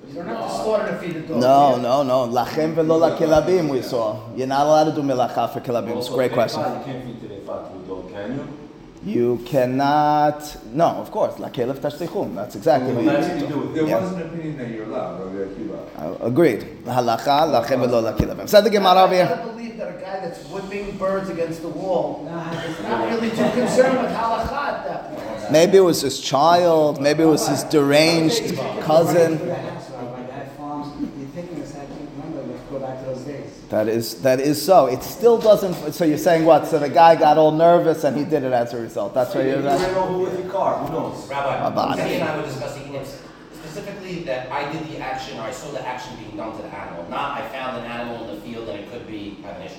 You 0.08 0.14
don't 0.14 0.26
have 0.28 0.48
to 0.48 0.54
slaughter 0.54 0.92
to 0.92 0.98
feed 0.98 1.16
a 1.16 1.20
dog. 1.22 1.40
No, 1.40 1.76
no, 1.76 2.02
no. 2.04 2.32
Lachem 2.32 2.74
velo 2.74 3.16
kilabim 3.18 3.68
we 3.68 3.82
saw. 3.82 4.32
You're 4.36 4.46
not 4.46 4.66
allowed 4.66 4.84
to 4.84 4.92
do 4.92 5.02
melacha 5.02 5.52
for 5.52 5.60
kilabim. 5.60 5.96
It's 5.98 6.08
a 6.08 6.12
great 6.12 6.32
question. 6.32 6.60
You 6.60 6.84
can't 6.84 7.04
feed 7.04 7.16
terefa 7.20 7.72
to 7.72 7.78
a 7.84 7.88
dog, 7.88 8.12
can 8.12 8.36
you? 8.36 8.59
You 9.02 9.40
cannot. 9.46 10.56
No, 10.74 10.84
of 10.86 11.10
course. 11.10 11.38
La 11.38 11.48
kelef 11.48 11.78
tashtichum. 11.78 12.34
That's 12.34 12.54
exactly 12.54 12.92
what 12.92 13.04
Well, 13.06 13.14
you 13.22 13.28
what 13.28 13.40
you 13.40 13.46
do 13.46 13.58
with 13.60 13.74
There 13.74 13.86
Yeah. 13.86 14.00
was 14.00 14.12
an 14.12 14.22
opinion 14.22 14.58
that 14.58 14.68
you're 14.68 14.84
allowed, 14.84 15.20
Rabbi 15.20 15.52
Akiva. 15.54 16.22
Uh, 16.22 16.26
agreed. 16.26 16.66
Halacha 16.84 17.48
lachem 17.48 17.80
velo 17.80 18.02
lakilabim. 18.12 18.46
Said 18.46 18.60
the 18.64 18.68
Gemara 18.70 19.04
over 19.04 19.14
I 19.14 19.16
here. 19.16 19.26
gotta 19.26 19.48
believe 19.52 19.78
that 19.78 19.88
a 19.88 19.92
guy 20.00 20.20
that's 20.20 20.44
whipping 20.50 20.98
birds 20.98 21.30
against 21.30 21.62
the 21.62 21.68
wall 21.68 22.26
is 22.26 22.82
not 22.82 23.08
really 23.10 23.30
too 23.30 23.50
concerned 23.58 24.02
with 24.02 24.10
halakha 24.10 24.52
at 24.68 24.84
that 24.86 25.16
point. 25.16 25.50
Maybe 25.50 25.78
it 25.78 25.80
was 25.80 26.02
his 26.02 26.20
child. 26.20 27.00
Maybe 27.00 27.22
it 27.22 27.26
was 27.26 27.48
his 27.48 27.64
deranged 27.64 28.54
cousin. 28.82 29.32
My 29.32 29.46
dad 29.46 30.50
farms, 30.58 30.88
you're 31.00 31.26
thinking 31.34 31.58
this, 31.58 31.72
I 31.74 31.86
can't 31.86 31.90
remember, 32.18 32.52
let's 32.52 32.62
go 32.70 32.78
back 32.78 32.98
to 33.00 33.06
those 33.06 33.22
days. 33.22 33.59
That 33.70 33.86
is 33.88 34.20
that 34.22 34.40
is 34.40 34.60
so. 34.60 34.86
It 34.86 35.02
still 35.04 35.38
doesn't. 35.38 35.92
So 35.92 36.04
you're 36.04 36.18
saying 36.18 36.44
what? 36.44 36.66
So 36.66 36.78
the 36.80 36.88
guy 36.88 37.14
got 37.14 37.38
all 37.38 37.52
nervous 37.52 38.02
and 38.04 38.16
he 38.16 38.24
did 38.24 38.42
it 38.42 38.52
as 38.52 38.74
a 38.74 38.80
result. 38.80 39.14
That's 39.14 39.32
what 39.34 39.44
You 39.44 39.50
you're. 39.52 39.62
ran 39.62 39.94
over 39.94 40.18
with 40.18 40.38
your 40.38 40.50
car, 40.50 40.78
who 40.84 40.92
knows? 40.92 41.28
Rabbi, 41.28 41.66
About 41.68 41.98
it. 41.98 42.02
And 42.02 42.24
I 42.28 42.36
were 42.36 42.42
discussing 42.42 42.92
it 42.94 43.06
specifically 43.54 44.24
that 44.24 44.50
I 44.50 44.70
did 44.72 44.88
the 44.88 44.98
action 44.98 45.38
or 45.38 45.42
I 45.42 45.52
saw 45.52 45.70
the 45.70 45.86
action 45.86 46.16
being 46.16 46.36
done 46.36 46.50
to 46.56 46.62
the 46.62 46.68
animal, 46.68 47.08
not 47.08 47.40
I 47.40 47.48
found 47.48 47.76
an 47.78 47.84
animal 47.90 48.28
in 48.28 48.34
the 48.34 48.40
field 48.42 48.68
and 48.68 48.80
it 48.80 48.90
could 48.90 49.06
be 49.06 49.36
have 49.44 49.56
an 49.58 49.62
issue, 49.62 49.76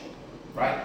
right? 0.56 0.80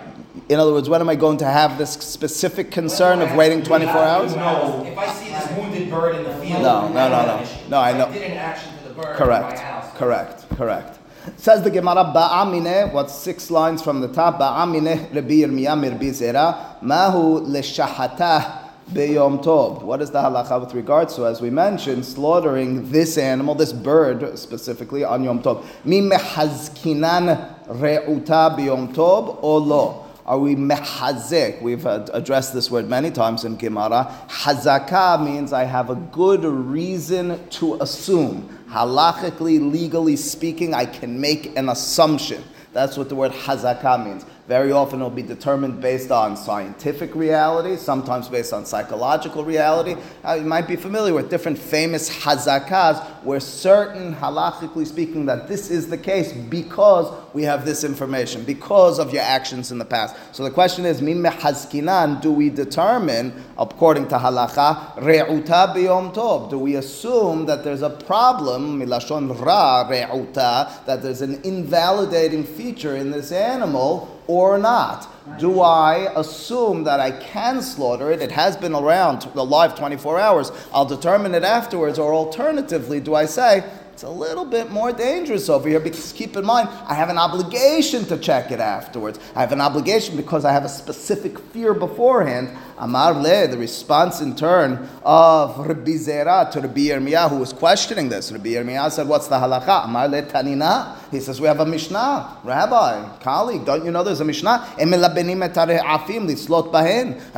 In 0.48 0.58
other 0.58 0.72
words, 0.72 0.88
when 0.88 1.00
am 1.00 1.08
I 1.08 1.14
going 1.14 1.36
to 1.38 1.44
have 1.46 1.78
this 1.78 1.92
specific 1.92 2.72
concern 2.72 3.20
of 3.22 3.34
waiting 3.36 3.62
24 3.62 3.94
hours? 3.96 4.34
No. 4.34 4.84
If 4.84 4.98
I 4.98 5.06
see 5.14 5.28
this 5.30 5.48
wounded 5.56 5.88
bird 5.90 6.16
in 6.16 6.24
the 6.24 6.34
field, 6.44 6.62
No, 6.62 6.88
no, 6.88 7.08
no, 7.08 7.08
no. 7.26 7.46
No, 7.68 7.78
I 7.78 7.92
know. 7.96 8.06
I 8.06 8.12
did 8.12 8.32
an 8.32 8.36
action 8.38 8.76
to 8.78 8.88
the 8.88 8.94
bird 8.94 9.04
in 9.04 9.10
my 9.12 9.16
Correct. 9.16 9.58
house. 9.60 9.92
Correct. 9.96 10.48
Correct. 10.56 10.95
Says 11.36 11.62
the 11.62 11.70
Gemara, 11.70 12.04
Ba'amine, 12.14 12.92
what's 12.92 13.14
six 13.14 13.50
lines 13.50 13.82
from 13.82 14.00
the 14.00 14.08
top? 14.08 14.38
Ba'amine 14.38 15.12
Rabbi 15.14 15.34
Yirmiyah 15.42 15.90
Rabbi 15.90 16.06
Zera, 16.06 16.80
Mahu 16.82 17.40
leshahatah 17.40 18.70
beyom 18.92 19.42
tov. 19.42 19.82
What 19.82 20.00
is 20.00 20.10
the 20.12 20.20
halacha 20.20 20.60
with 20.60 20.72
regards 20.74 21.16
to, 21.16 21.26
as 21.26 21.40
we 21.40 21.50
mentioned, 21.50 22.04
slaughtering 22.04 22.90
this 22.90 23.18
animal, 23.18 23.56
this 23.56 23.72
bird 23.72 24.38
specifically, 24.38 25.02
on 25.02 25.24
Yom 25.24 25.42
Tov? 25.42 25.64
Mi 25.84 26.00
mehazkinan 26.00 27.66
re'uta 27.66 28.56
beyom 28.56 28.94
tov 28.94 29.42
or 29.42 29.60
lo? 29.60 30.05
Are 30.26 30.38
we 30.38 30.56
mehazek? 30.56 31.62
We've 31.62 31.86
addressed 31.86 32.52
this 32.52 32.68
word 32.68 32.88
many 32.88 33.12
times 33.12 33.44
in 33.44 33.56
Gemara. 33.56 34.12
Hazaka 34.28 35.24
means 35.24 35.52
I 35.52 35.62
have 35.62 35.88
a 35.88 35.94
good 35.94 36.44
reason 36.44 37.48
to 37.50 37.74
assume. 37.80 38.48
Halachically, 38.68 39.70
legally 39.72 40.16
speaking, 40.16 40.74
I 40.74 40.84
can 40.84 41.20
make 41.20 41.56
an 41.56 41.68
assumption. 41.68 42.42
That's 42.72 42.96
what 42.96 43.08
the 43.08 43.14
word 43.14 43.30
hazaka 43.30 44.04
means. 44.04 44.26
Very 44.48 44.70
often 44.70 45.00
it'll 45.00 45.10
be 45.10 45.22
determined 45.22 45.80
based 45.80 46.12
on 46.12 46.36
scientific 46.36 47.16
reality, 47.16 47.76
sometimes 47.76 48.28
based 48.28 48.52
on 48.52 48.64
psychological 48.64 49.44
reality. 49.44 49.96
Uh, 50.24 50.34
you 50.34 50.44
might 50.44 50.68
be 50.68 50.76
familiar 50.76 51.12
with 51.12 51.28
different 51.28 51.58
famous 51.58 52.08
hazakas 52.08 53.04
where 53.24 53.40
certain, 53.40 54.14
halachically 54.14 54.86
speaking, 54.86 55.26
that 55.26 55.48
this 55.48 55.68
is 55.68 55.88
the 55.88 55.98
case 55.98 56.32
because 56.32 57.12
we 57.34 57.42
have 57.42 57.64
this 57.64 57.82
information, 57.82 58.44
because 58.44 59.00
of 59.00 59.12
your 59.12 59.22
actions 59.22 59.72
in 59.72 59.78
the 59.78 59.84
past. 59.84 60.14
So 60.30 60.44
the 60.44 60.50
question 60.52 60.86
is, 60.86 61.02
min 61.02 61.24
hazkinan, 61.24 62.20
do 62.22 62.30
we 62.30 62.48
determine, 62.48 63.32
according 63.58 64.06
to 64.08 64.14
halacha, 64.16 64.94
re'uta 64.98 65.74
biyom 65.74 66.14
tov? 66.14 66.50
Do 66.50 66.60
we 66.60 66.76
assume 66.76 67.46
that 67.46 67.64
there's 67.64 67.82
a 67.82 67.90
problem, 67.90 68.78
milashon 68.78 69.44
ra 69.44 69.88
re'uta, 69.90 70.84
that 70.86 71.02
there's 71.02 71.20
an 71.20 71.40
invalidating 71.42 72.44
feature 72.44 72.94
in 72.94 73.10
this 73.10 73.32
animal? 73.32 74.15
Or 74.26 74.58
not? 74.58 75.08
Do 75.38 75.60
I 75.60 76.12
assume 76.14 76.84
that 76.84 77.00
I 77.00 77.10
can 77.10 77.60
slaughter 77.60 78.10
it? 78.10 78.22
It 78.22 78.30
has 78.30 78.56
been 78.56 78.74
around 78.74 79.24
alive 79.34 79.76
24 79.76 80.18
hours. 80.18 80.52
I'll 80.72 80.84
determine 80.84 81.34
it 81.34 81.42
afterwards. 81.42 81.98
Or 81.98 82.14
alternatively, 82.14 83.00
do 83.00 83.14
I 83.14 83.26
say, 83.26 83.64
it's 83.92 84.02
a 84.02 84.10
little 84.10 84.44
bit 84.44 84.70
more 84.70 84.92
dangerous 84.92 85.48
over 85.48 85.68
here 85.68 85.80
because 85.80 86.12
keep 86.12 86.36
in 86.36 86.44
mind, 86.44 86.68
I 86.86 86.94
have 86.94 87.08
an 87.08 87.16
obligation 87.16 88.04
to 88.04 88.18
check 88.18 88.50
it 88.50 88.60
afterwards. 88.60 89.18
I 89.34 89.40
have 89.40 89.52
an 89.52 89.60
obligation 89.62 90.16
because 90.16 90.44
I 90.44 90.52
have 90.52 90.64
a 90.64 90.68
specific 90.68 91.38
fear 91.38 91.72
beforehand. 91.72 92.50
Amar 92.78 93.14
le, 93.14 93.48
the 93.48 93.56
response 93.56 94.20
in 94.20 94.36
turn 94.36 94.88
of 95.02 95.58
Rabbi 95.58 95.92
Zera 95.92 96.50
to 96.50 96.60
Rabbi 96.60 96.80
Yirmiyah, 96.80 97.30
who 97.30 97.36
was 97.36 97.54
questioning 97.54 98.10
this. 98.10 98.30
Rabbi 98.30 98.50
Yirmiyah 98.50 98.90
said, 98.92 99.08
What's 99.08 99.28
the 99.28 99.36
halacha? 99.36 99.84
Amar 99.84 100.08
le 100.08 100.22
tanina. 100.22 100.98
He 101.10 101.20
says, 101.20 101.40
We 101.40 101.46
have 101.46 101.60
a 101.60 101.66
Mishnah. 101.66 102.38
Rabbi, 102.44 103.18
colleague, 103.20 103.64
don't 103.64 103.84
you 103.84 103.90
know 103.90 104.02
there's 104.02 104.20
a 104.20 104.24
Mishnah? 104.24 104.74
Uh, 104.78 104.84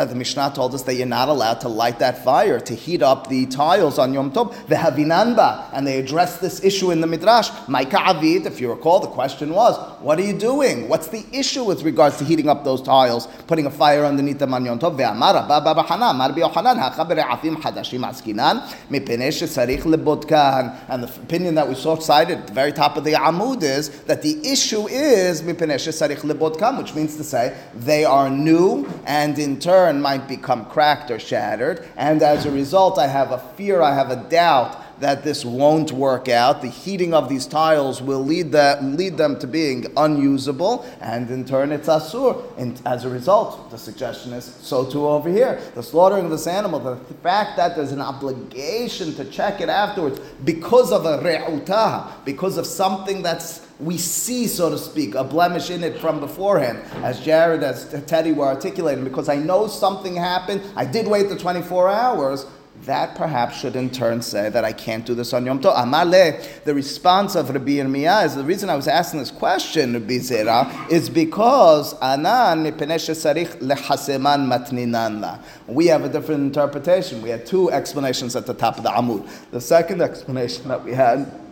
the 0.04 0.14
Mishnah 0.14 0.52
told 0.54 0.74
us 0.74 0.82
that 0.82 0.94
you're 0.94 1.06
not 1.06 1.28
allowed 1.28 1.60
to 1.60 1.68
light 1.68 1.98
that 2.00 2.24
fire, 2.24 2.58
to 2.58 2.74
heat 2.74 3.02
up 3.02 3.28
the 3.28 3.46
tiles 3.46 3.98
on 3.98 4.12
Yom 4.12 4.32
Tov. 4.32 4.52
Vehavinanba. 4.66 5.70
And 5.72 5.86
they 5.86 5.98
addressed 5.98 6.40
this 6.40 6.64
issue 6.64 6.90
in 6.90 7.00
the 7.00 7.06
Midrash. 7.06 7.50
Maika 7.66 7.94
Avid, 7.94 8.46
if 8.46 8.60
you 8.60 8.70
recall, 8.70 8.98
the 9.00 9.06
question 9.08 9.52
was, 9.52 9.78
What 10.00 10.18
are 10.18 10.22
you 10.22 10.36
doing? 10.36 10.88
What's 10.88 11.06
the 11.08 11.24
issue 11.32 11.62
with 11.62 11.82
regards 11.84 12.16
to 12.18 12.24
heating 12.24 12.48
up 12.48 12.64
those 12.64 12.82
tiles, 12.82 13.28
putting 13.46 13.66
a 13.66 13.70
fire 13.70 14.04
underneath 14.04 14.38
them 14.40 14.52
on 14.54 14.64
Yom 14.64 14.80
Tov? 14.80 14.96
אמר 15.27 15.37
רבא 15.37 15.73
בר 15.73 15.83
חנא, 15.83 16.09
אמר 16.09 16.25
רבי 16.25 16.41
יוחנן, 16.41 16.79
הכה 16.79 17.03
ברעפים 17.03 17.61
חדשים 17.61 18.03
עסקינן, 18.03 18.57
מפני 18.91 19.31
שצריך 19.31 19.87
לבודקן. 19.87 20.67
And 20.89 21.03
the 21.03 21.07
opinion 21.07 21.55
that 21.55 21.67
we 21.67 21.75
saw 21.75 21.95
cited 21.95 22.37
at 22.37 22.47
the 22.47 22.53
very 22.53 22.71
top 22.71 22.97
of 22.97 23.03
the 23.03 23.13
Amud 23.13 23.63
is 23.63 23.89
that 24.07 24.21
the 24.21 24.35
issue 24.43 24.87
is 24.87 25.41
מפני 25.45 25.79
שצריך 25.79 26.25
לבודקן, 26.25 26.75
which 26.77 26.93
means 26.95 27.17
to 27.17 27.23
say 27.23 27.53
they 27.85 28.05
are 28.05 28.29
new 28.29 28.85
and 29.05 29.37
in 29.37 29.59
turn 29.59 30.01
might 30.01 30.27
become 30.27 30.65
cracked 30.65 31.11
or 31.11 31.19
shattered. 31.19 31.83
And 31.97 32.21
as 32.21 32.45
a 32.45 32.51
result, 32.51 32.97
I 32.97 33.07
have 33.07 33.31
a 33.31 33.41
fear, 33.57 33.81
I 33.81 33.93
have 33.93 34.11
a 34.11 34.23
doubt 34.29 34.71
that 35.00 35.22
this 35.22 35.44
won't 35.44 35.92
work 35.92 36.28
out. 36.28 36.62
The 36.62 36.68
heating 36.68 37.14
of 37.14 37.28
these 37.28 37.46
tiles 37.46 38.02
will 38.02 38.24
lead, 38.24 38.52
them 38.52 38.96
lead 38.96 39.16
them 39.16 39.38
to 39.38 39.46
being 39.46 39.86
unusable, 39.96 40.86
and 41.00 41.30
in 41.30 41.44
turn 41.44 41.72
it's 41.72 41.88
asur. 41.88 42.42
And 42.58 42.80
as 42.84 43.04
a 43.04 43.08
result, 43.08 43.70
the 43.70 43.78
suggestion 43.78 44.32
is 44.32 44.44
so 44.44 44.84
too 44.90 45.06
over 45.06 45.28
here. 45.28 45.60
The 45.74 45.82
slaughtering 45.82 46.24
of 46.24 46.30
this 46.30 46.46
animal, 46.46 46.80
the 46.80 46.96
fact 47.22 47.56
that 47.56 47.76
there's 47.76 47.92
an 47.92 48.00
obligation 48.00 49.14
to 49.14 49.24
check 49.24 49.60
it 49.60 49.68
afterwards 49.68 50.20
because 50.44 50.92
of 50.92 51.04
a 51.06 51.18
re'utah, 51.18 52.24
because 52.24 52.56
of 52.56 52.66
something 52.66 53.22
that's 53.22 53.66
we 53.80 53.96
see, 53.96 54.48
so 54.48 54.70
to 54.70 54.78
speak, 54.78 55.14
a 55.14 55.22
blemish 55.22 55.70
in 55.70 55.84
it 55.84 55.98
from 55.98 56.18
beforehand, 56.18 56.82
as 57.04 57.20
Jared, 57.20 57.62
as 57.62 57.88
Teddy 58.06 58.32
were 58.32 58.46
articulating, 58.46 59.04
because 59.04 59.28
I 59.28 59.36
know 59.36 59.68
something 59.68 60.16
happened, 60.16 60.62
I 60.74 60.84
did 60.84 61.06
wait 61.06 61.28
the 61.28 61.38
24 61.38 61.88
hours, 61.88 62.44
that 62.84 63.14
perhaps 63.14 63.58
should 63.58 63.76
in 63.76 63.90
turn 63.90 64.22
say 64.22 64.48
that 64.48 64.64
I 64.64 64.72
can't 64.72 65.04
do 65.04 65.14
this 65.14 65.32
on 65.32 65.44
Yom 65.44 65.60
Tov. 65.60 65.76
Amale, 65.76 66.64
the 66.64 66.74
response 66.74 67.34
of 67.34 67.50
Rabbi 67.50 67.72
Yirmiyah 67.72 68.24
is 68.24 68.34
the 68.34 68.44
reason 68.44 68.70
I 68.70 68.76
was 68.76 68.88
asking 68.88 69.20
this 69.20 69.30
question, 69.30 69.92
Rabbi 69.92 70.18
Zera, 70.18 70.90
is 70.90 71.10
because 71.10 71.94
anan 72.00 72.64
sarich 72.64 73.58
lehaseman 73.60 74.46
matninanla. 74.46 75.42
We 75.66 75.86
have 75.86 76.04
a 76.04 76.08
different 76.08 76.42
interpretation. 76.42 77.22
We 77.22 77.30
had 77.30 77.44
two 77.44 77.70
explanations 77.70 78.36
at 78.36 78.46
the 78.46 78.54
top 78.54 78.78
of 78.78 78.84
the 78.84 78.90
Amud. 78.90 79.28
The 79.50 79.60
second 79.60 80.00
explanation 80.00 80.68
that 80.68 80.84
we 80.84 80.92
had 80.92 81.47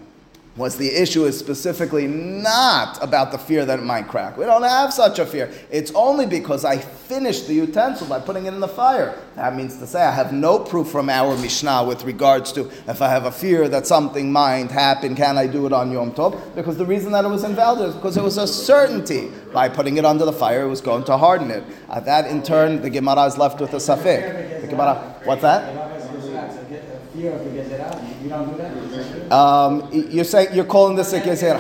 was 0.57 0.77
the 0.77 0.91
issue 0.91 1.25
is 1.25 1.39
specifically 1.39 2.07
not 2.07 3.03
about 3.03 3.31
the 3.31 3.39
fear 3.39 3.65
that 3.67 3.79
it 3.79 3.83
might 3.85 4.09
crack. 4.09 4.39
We 4.39 4.45
don't 4.45 4.63
have 4.63 4.93
such 4.93 5.19
a 5.19 5.27
fear. 5.27 5.51
It's 5.71 5.93
only 5.95 6.27
because 6.27 6.65
I 6.65 6.79
finished 6.79 7.47
the 7.47 7.55
utensil 7.55 8.07
by 8.07 8.21
putting 8.21 8.47
it 8.47 8.55
in 8.55 8.61
the 8.61 8.69
fire. 8.69 9.19
That 9.37 9.55
means 9.55 9.77
to 9.77 9.87
say 9.87 10.03
I 10.03 10.11
have 10.11 10.33
no 10.33 10.59
proof 10.59 10.89
from 10.89 11.11
our 11.11 11.37
Mishnah 11.37 11.85
with 11.85 12.05
regards 12.05 12.53
to 12.53 12.71
if 12.89 13.03
I 13.03 13.09
have 13.09 13.27
a 13.27 13.31
fear 13.31 13.69
that 13.69 13.87
something 13.87 14.33
might 14.33 14.71
happen, 14.71 15.15
can 15.15 15.37
I 15.37 15.47
do 15.47 15.67
it 15.67 15.73
on 15.73 15.93
Yom 15.93 16.13
Tov? 16.13 16.55
Because 16.55 16.79
the 16.79 16.87
reason 16.87 17.13
that 17.13 17.25
it 17.25 17.29
was 17.29 17.45
invalid 17.45 17.91
is 17.91 17.95
because 17.95 18.17
it 18.17 18.23
was 18.23 18.39
a 18.39 18.47
certainty. 18.47 19.31
By 19.53 19.69
putting 19.69 19.97
it 19.97 20.05
under 20.05 20.25
the 20.25 20.33
fire, 20.33 20.63
it 20.63 20.69
was 20.69 20.81
going 20.81 21.05
to 21.05 21.17
harden 21.17 21.51
it. 21.51 21.65
Uh, 21.89 22.01
that 22.01 22.31
in 22.31 22.43
turn, 22.43 22.83
the 22.83 22.91
Gemara 22.91 23.25
is 23.25 23.39
left 23.39 23.61
with 23.61 23.73
a 23.73 23.77
safek. 23.77 24.63
The 24.63 24.67
Gemara, 24.67 25.15
what's 25.25 25.43
that? 25.43 25.96
Fear 27.17 27.33
of 27.33 27.47
you 28.23 28.29
don't 28.29 28.51
do 28.51 28.57
that? 28.59 29.33
Um, 29.33 29.89
you're 29.91 30.25
saying 30.25 30.49
you're 30.53 30.67
calling 30.67 30.97
this 30.97 31.15
a 31.15 31.21
gezer. 31.21 31.57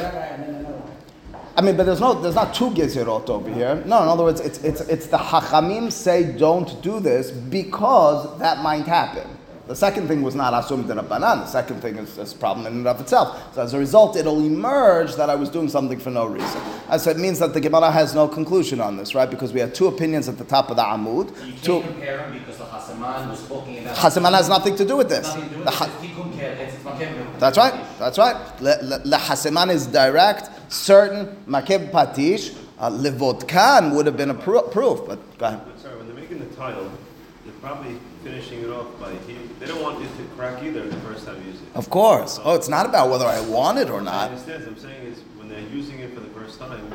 I 1.56 1.62
mean, 1.62 1.78
but 1.78 1.86
there's 1.86 2.00
no, 2.00 2.12
there's 2.20 2.34
not 2.34 2.54
two 2.54 2.68
gezerot 2.70 3.30
over 3.30 3.50
here. 3.50 3.82
No, 3.86 4.02
in 4.02 4.08
other 4.08 4.24
words, 4.24 4.42
it's, 4.42 4.62
it's, 4.62 4.82
it's 4.82 5.06
the 5.06 5.16
hachamim 5.16 5.90
say 5.90 6.36
don't 6.36 6.82
do 6.82 7.00
this 7.00 7.30
because 7.30 8.38
that 8.38 8.62
might 8.62 8.84
happen. 8.84 9.26
The 9.66 9.74
second 9.74 10.06
thing 10.06 10.22
was 10.22 10.36
not 10.36 10.54
assumed 10.54 10.88
in 10.90 10.98
a 10.98 11.02
banan. 11.02 11.40
The 11.40 11.46
second 11.46 11.80
thing 11.80 11.96
is 11.96 12.14
this 12.14 12.32
problem 12.32 12.66
in 12.68 12.74
and 12.74 12.86
of 12.86 13.00
itself. 13.00 13.52
So 13.54 13.62
as 13.62 13.74
a 13.74 13.78
result, 13.78 14.14
it'll 14.16 14.38
emerge 14.44 15.16
that 15.16 15.28
I 15.28 15.34
was 15.34 15.48
doing 15.48 15.68
something 15.68 15.98
for 15.98 16.10
no 16.10 16.26
reason. 16.26 16.60
And 16.88 17.00
so 17.00 17.10
it 17.10 17.18
means 17.18 17.40
that 17.40 17.52
the 17.52 17.60
Gemara 17.60 17.90
has 17.90 18.14
no 18.14 18.28
conclusion 18.28 18.80
on 18.80 18.96
this, 18.96 19.12
right? 19.12 19.28
Because 19.28 19.52
we 19.52 19.58
had 19.58 19.74
two 19.74 19.88
opinions 19.88 20.28
at 20.28 20.38
the 20.38 20.44
top 20.44 20.70
of 20.70 20.76
the 20.76 20.82
Amud. 20.84 21.30
You 21.44 21.52
can't 21.52 21.62
Two, 21.64 21.80
compare 21.80 22.16
them 22.18 22.32
because 22.34 22.58
the 22.58 22.64
Hasaman 22.64 23.28
was 23.28 23.48
talking 23.48 23.78
about. 23.80 23.96
Hasaman 23.96 24.32
has 24.36 24.48
nothing 24.48 24.76
to 24.76 24.84
do 24.84 24.96
with 24.96 25.08
this. 25.08 25.34
Do 25.34 25.40
with 25.40 25.68
ha- 25.68 25.90
He 26.00 26.08
couldn't 26.14 26.32
care. 26.34 26.52
It's- 26.52 26.74
it's 26.74 26.84
Makem. 26.84 27.38
That's 27.40 27.58
right. 27.58 27.74
That's 27.98 28.18
right. 28.18 28.36
Le, 28.60 28.78
le, 28.82 29.00
le 29.04 29.16
Haseman 29.18 29.70
is 29.70 29.88
direct, 29.88 30.48
certain. 30.72 31.36
Makeb 31.48 31.90
patish, 31.90 32.54
uh, 32.78 32.88
levodkan 32.90 33.96
would 33.96 34.06
have 34.06 34.16
been 34.16 34.30
a 34.30 34.34
pro- 34.34 34.62
proof. 34.62 35.00
But 35.08 35.18
go 35.38 35.46
ahead. 35.46 35.60
Sorry, 35.82 35.96
when 35.96 36.06
they're 36.06 36.14
making 36.14 36.38
the 36.38 36.46
tile, 36.54 36.88
they're 37.44 37.52
probably 37.60 37.98
finishing 38.26 38.62
it 38.62 38.70
off 38.70 38.86
by 39.00 39.12
heat. 39.26 39.60
They 39.60 39.66
don't 39.66 39.82
want 39.82 40.02
it 40.02 40.08
to 40.16 40.24
crack 40.36 40.62
either 40.62 40.88
the 40.88 40.96
first 41.00 41.26
time 41.26 41.40
you 41.42 41.52
use 41.52 41.60
it. 41.62 41.68
Of 41.74 41.88
course. 41.90 42.40
Oh, 42.42 42.54
it's 42.54 42.68
not 42.68 42.86
about 42.86 43.08
whether 43.08 43.24
I 43.26 43.40
want 43.46 43.78
it 43.78 43.88
or 43.88 44.00
not. 44.00 44.30
I 44.30 44.32
understand. 44.32 44.64
I'm 44.66 44.78
saying 44.78 45.06
is 45.06 45.20
when 45.36 45.48
they're 45.48 45.60
using 45.60 46.00
it 46.00 46.12
for 46.12 46.20
the 46.20 46.30
first 46.30 46.58
time, 46.58 46.90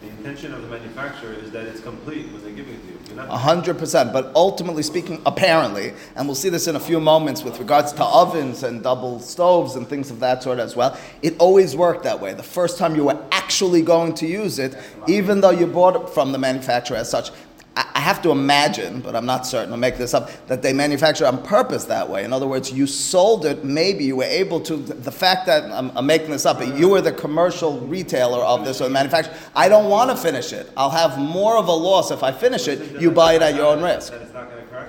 the 0.00 0.08
intention 0.08 0.52
of 0.52 0.62
the 0.62 0.68
manufacturer 0.68 1.32
is 1.32 1.52
that 1.52 1.64
it's 1.66 1.80
complete 1.80 2.26
when 2.32 2.42
they're 2.42 2.52
giving 2.52 2.74
it 2.74 3.08
to 3.08 3.14
you. 3.14 3.20
A 3.20 3.36
hundred 3.36 3.78
percent. 3.78 4.12
But 4.12 4.32
ultimately 4.34 4.82
speaking, 4.82 5.22
apparently, 5.26 5.92
and 6.16 6.26
we'll 6.26 6.34
see 6.34 6.48
this 6.48 6.66
in 6.66 6.74
a 6.74 6.80
few 6.80 6.98
moments 6.98 7.44
with 7.44 7.60
regards 7.60 7.92
to 7.92 8.04
ovens 8.04 8.64
and 8.64 8.82
double 8.82 9.20
stoves 9.20 9.76
and 9.76 9.86
things 9.86 10.10
of 10.10 10.18
that 10.20 10.42
sort 10.42 10.58
as 10.58 10.74
well, 10.74 10.98
it 11.22 11.36
always 11.38 11.76
worked 11.76 12.02
that 12.02 12.20
way. 12.20 12.34
The 12.34 12.42
first 12.42 12.78
time 12.78 12.96
you 12.96 13.04
were 13.04 13.22
actually 13.30 13.82
going 13.82 14.14
to 14.14 14.26
use 14.26 14.58
it, 14.58 14.76
even 15.06 15.40
though 15.40 15.50
you 15.50 15.66
bought 15.66 15.94
it 15.94 16.08
from 16.08 16.32
the 16.32 16.38
manufacturer 16.38 16.96
as 16.96 17.08
such, 17.08 17.30
I 17.74 18.00
have 18.00 18.20
to 18.22 18.30
imagine, 18.30 19.00
but 19.00 19.16
I'm 19.16 19.24
not 19.24 19.46
certain, 19.46 19.72
I'll 19.72 19.78
make 19.78 19.96
this 19.96 20.12
up, 20.12 20.30
that 20.48 20.60
they 20.60 20.74
manufacture 20.74 21.26
on 21.26 21.42
purpose 21.42 21.84
that 21.86 22.08
way. 22.08 22.22
In 22.22 22.32
other 22.32 22.46
words, 22.46 22.70
you 22.70 22.86
sold 22.86 23.46
it, 23.46 23.64
maybe 23.64 24.04
you 24.04 24.16
were 24.16 24.24
able 24.24 24.60
to, 24.60 24.76
the 24.76 25.12
fact 25.12 25.46
that, 25.46 25.70
I'm, 25.70 25.90
I'm 25.96 26.04
making 26.04 26.30
this 26.30 26.44
up, 26.44 26.60
you 26.76 26.90
were 26.90 27.00
the 27.00 27.12
commercial 27.12 27.80
retailer 27.80 28.42
of 28.42 28.66
this 28.66 28.82
or 28.82 28.84
the 28.84 28.90
manufacturer, 28.90 29.34
I 29.56 29.70
don't 29.70 29.88
want 29.88 30.10
to 30.10 30.16
finish 30.16 30.52
it. 30.52 30.70
I'll 30.76 30.90
have 30.90 31.18
more 31.18 31.56
of 31.56 31.68
a 31.68 31.72
loss 31.72 32.10
if 32.10 32.22
I 32.22 32.30
finish 32.30 32.68
it, 32.68 33.00
you 33.00 33.10
buy 33.10 33.34
it 33.34 33.42
at 33.42 33.54
your 33.54 33.66
own 33.66 33.82
risk. 33.82 34.12
That 34.12 34.20
it's 34.20 34.34
not 34.34 34.50
going 34.50 34.62
to 34.62 34.68
crack. 34.68 34.88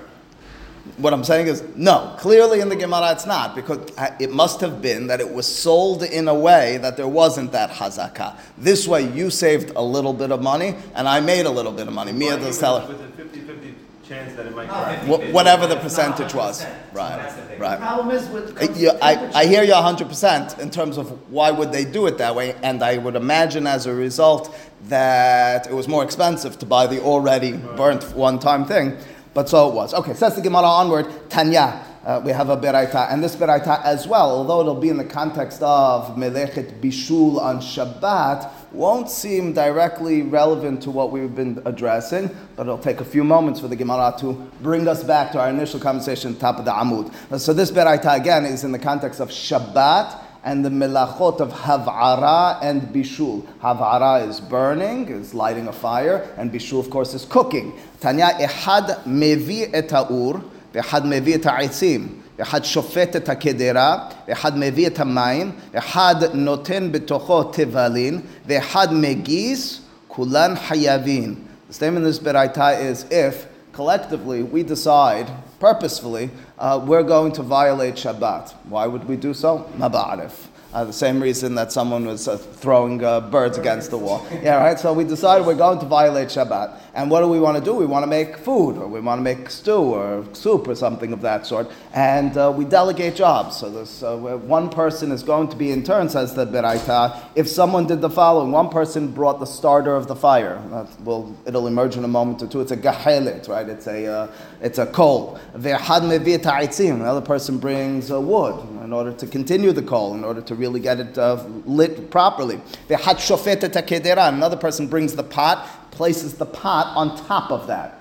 What 0.96 1.12
I'm 1.12 1.24
saying 1.24 1.48
is, 1.48 1.62
no, 1.74 2.14
clearly 2.18 2.60
in 2.60 2.68
the 2.68 2.76
Gemara 2.76 3.12
it's 3.12 3.26
not, 3.26 3.54
because 3.54 3.78
uh, 3.98 4.14
it 4.20 4.30
must 4.30 4.60
have 4.60 4.80
been 4.80 5.08
that 5.08 5.20
it 5.20 5.32
was 5.32 5.46
sold 5.46 6.02
in 6.04 6.28
a 6.28 6.34
way 6.34 6.76
that 6.78 6.96
there 6.96 7.08
wasn't 7.08 7.52
that 7.52 7.70
hazakah. 7.70 8.36
This 8.58 8.86
way 8.86 9.02
you 9.10 9.30
saved 9.30 9.72
a 9.74 9.82
little 9.82 10.12
bit 10.12 10.30
of 10.30 10.40
money, 10.42 10.76
and 10.94 11.08
I 11.08 11.20
made 11.20 11.46
a 11.46 11.50
little 11.50 11.72
bit 11.72 11.88
of 11.88 11.94
money. 11.94 12.12
Me 12.12 12.30
Or 12.30 12.34
as 12.34 12.44
the 12.44 12.52
seller. 12.52 12.86
With 12.86 13.00
a 13.00 13.22
50-50 13.22 13.74
chance 14.08 14.34
that 14.36 14.46
it 14.46 14.54
might 14.54 14.66
No, 14.68 14.72
crack. 14.74 15.00
50-50. 15.00 15.30
Wh- 15.30 15.34
Whatever 15.34 15.66
the 15.66 15.76
percentage 15.76 16.34
was. 16.34 16.62
100%. 16.62 16.68
Right, 16.92 17.16
That's 17.16 17.34
the 17.34 17.42
thing. 17.42 17.58
right. 17.58 17.78
Problem 17.80 18.10
is 18.16 18.28
with. 18.28 18.62
I- 18.62 18.72
you- 18.78 18.98
I, 19.02 19.40
I 19.40 19.46
hear 19.46 19.64
you 19.64 19.72
100% 19.72 20.58
in 20.60 20.70
terms 20.70 20.96
of 20.98 21.08
why 21.32 21.50
would 21.50 21.72
they 21.72 21.84
do 21.84 22.06
it 22.06 22.18
that 22.18 22.34
way, 22.36 22.54
and 22.62 22.82
I 22.84 22.98
would 22.98 23.16
imagine 23.16 23.66
as 23.66 23.86
a 23.86 23.94
result 23.94 24.54
that 24.88 25.66
it 25.66 25.72
was 25.72 25.88
more 25.88 26.04
expensive 26.04 26.58
to 26.58 26.66
buy 26.66 26.86
the 26.86 27.00
already 27.00 27.52
burnt 27.52 28.04
one-time 28.14 28.66
thing, 28.66 28.96
but 29.34 29.48
so 29.48 29.68
it 29.68 29.74
was. 29.74 29.92
Okay, 29.92 30.14
says 30.14 30.36
the 30.36 30.42
Gemara 30.42 30.64
onward, 30.64 31.28
Tanya. 31.28 31.84
Uh, 32.04 32.20
we 32.22 32.32
have 32.32 32.50
a 32.50 32.56
beraita, 32.56 33.10
and 33.10 33.24
this 33.24 33.34
beraita 33.34 33.82
as 33.82 34.06
well, 34.06 34.30
although 34.30 34.60
it'll 34.60 34.74
be 34.74 34.90
in 34.90 34.98
the 34.98 35.04
context 35.04 35.62
of 35.62 36.16
melechet 36.16 36.78
bishul 36.78 37.40
on 37.40 37.60
Shabbat, 37.60 38.50
won't 38.72 39.08
seem 39.08 39.54
directly 39.54 40.20
relevant 40.20 40.82
to 40.82 40.90
what 40.90 41.10
we've 41.10 41.34
been 41.34 41.62
addressing, 41.64 42.28
but 42.56 42.64
it'll 42.64 42.76
take 42.76 43.00
a 43.00 43.04
few 43.06 43.24
moments 43.24 43.58
for 43.58 43.68
the 43.68 43.76
Gemara 43.76 44.14
to 44.18 44.34
bring 44.60 44.86
us 44.86 45.02
back 45.02 45.32
to 45.32 45.40
our 45.40 45.48
initial 45.48 45.80
conversation, 45.80 46.36
top 46.36 46.58
of 46.58 46.66
the 46.66 46.72
Amud. 46.72 47.10
So 47.40 47.54
this 47.54 47.70
beraita 47.70 48.14
again 48.14 48.44
is 48.44 48.64
in 48.64 48.72
the 48.72 48.78
context 48.78 49.20
of 49.20 49.30
Shabbat 49.30 50.23
and 50.43 50.63
the 50.63 50.69
melachot 50.69 51.39
of 51.39 51.51
hav'ara 51.51 52.59
and 52.61 52.81
bishul. 52.93 53.43
Hav'ara 53.61 54.27
is 54.27 54.39
burning, 54.39 55.07
is 55.09 55.33
lighting 55.33 55.67
a 55.67 55.73
fire, 55.73 56.33
and 56.37 56.51
bishul, 56.51 56.79
of 56.79 56.89
course, 56.89 57.13
is 57.13 57.25
cooking. 57.25 57.73
Tanya, 57.99 58.31
ehad 58.39 59.03
mevi 59.05 59.69
et 59.73 59.89
ha'ur, 59.89 60.41
ואחד 60.73 61.05
מביא 61.05 61.35
את 61.35 61.45
העצים, 61.45 62.07
ואחד 62.39 62.63
שופט 62.63 63.15
את 63.15 63.29
הקדרה, 63.29 63.97
ואחד 64.27 64.57
מביא 64.57 64.87
את 64.87 64.99
המים, 64.99 65.51
אחד 65.73 66.15
נותן 66.33 66.91
בתוכו 66.91 67.43
תבלין, 67.43 68.21
ואחד 68.45 68.93
מגיס, 68.93 69.79
כולן 70.07 70.55
חייבים. 70.55 71.35
The 71.69 71.73
statement 71.73 71.97
in 71.97 72.03
this 72.03 72.19
beraita 72.19 72.79
is 72.81 73.05
if 73.11 73.45
collectively 73.74 74.42
we 74.42 74.62
decide, 74.62 75.30
purposefully, 75.58 76.30
uh, 76.58 76.80
we're 76.84 77.02
going 77.02 77.32
to 77.32 77.42
violate 77.42 77.94
Shabbat. 77.94 78.52
Why 78.68 78.86
would 78.86 79.04
we 79.06 79.16
do 79.16 79.34
so? 79.34 79.68
Ma 79.76 79.88
ba'arif. 79.88 80.46
Uh, 80.74 80.82
the 80.82 80.92
same 80.92 81.22
reason 81.22 81.54
that 81.54 81.70
someone 81.70 82.04
was 82.04 82.26
uh, 82.26 82.36
throwing 82.36 83.02
uh, 83.04 83.20
birds 83.20 83.56
against 83.58 83.90
the 83.92 83.96
wall. 83.96 84.26
Yeah, 84.42 84.56
right? 84.56 84.76
So 84.76 84.92
we 84.92 85.04
decided 85.04 85.46
we're 85.46 85.54
going 85.54 85.78
to 85.78 85.86
violate 85.86 86.26
Shabbat. 86.26 86.80
And 86.94 87.12
what 87.12 87.20
do 87.20 87.28
we 87.28 87.38
want 87.38 87.56
to 87.56 87.62
do? 87.64 87.74
We 87.74 87.86
want 87.86 88.02
to 88.02 88.08
make 88.08 88.38
food, 88.38 88.76
or 88.78 88.88
we 88.88 88.98
want 88.98 89.20
to 89.20 89.22
make 89.22 89.50
stew, 89.50 89.94
or 89.94 90.24
soup, 90.32 90.66
or 90.66 90.74
something 90.74 91.12
of 91.12 91.20
that 91.20 91.46
sort. 91.46 91.70
And 91.92 92.36
uh, 92.36 92.52
we 92.56 92.64
delegate 92.64 93.14
jobs. 93.14 93.56
So 93.56 93.70
this, 93.70 94.02
uh, 94.02 94.16
one 94.16 94.68
person 94.68 95.12
is 95.12 95.22
going 95.22 95.46
to 95.50 95.56
be 95.56 95.70
in 95.70 95.84
turn, 95.84 96.08
says 96.08 96.34
the 96.34 96.44
Beraita, 96.44 97.22
if 97.36 97.48
someone 97.48 97.86
did 97.86 98.00
the 98.00 98.10
following. 98.10 98.50
One 98.50 98.68
person 98.68 99.12
brought 99.12 99.38
the 99.38 99.46
starter 99.46 99.94
of 99.94 100.08
the 100.08 100.16
fire. 100.16 100.60
That 100.70 100.88
will, 101.02 101.36
it'll 101.46 101.68
emerge 101.68 101.96
in 101.96 102.02
a 102.02 102.08
moment 102.08 102.42
or 102.42 102.48
two. 102.48 102.60
It's 102.60 102.72
a 102.72 102.76
gahelet, 102.76 103.46
right? 103.46 103.68
It's 103.68 103.86
a, 103.86 104.06
uh, 104.06 104.32
it's 104.60 104.78
a 104.78 104.86
coal. 104.86 105.38
Another 105.54 107.20
person 107.20 107.58
brings 107.58 108.10
wood 108.10 108.73
in 108.84 108.92
order 108.92 109.12
to 109.14 109.26
continue 109.26 109.72
the 109.72 109.82
call, 109.82 110.14
in 110.14 110.22
order 110.22 110.42
to 110.42 110.54
really 110.54 110.78
get 110.78 111.00
it 111.00 111.16
uh, 111.16 111.42
lit 111.64 112.10
properly. 112.10 112.56
Ve'had 112.88 113.16
shofet 113.16 113.64
et. 113.64 114.18
Another 114.18 114.56
person 114.56 114.86
brings 114.86 115.16
the 115.16 115.22
pot, 115.22 115.90
places 115.90 116.34
the 116.34 116.44
pot 116.44 116.94
on 116.94 117.16
top 117.26 117.50
of 117.50 117.66
that. 117.66 117.98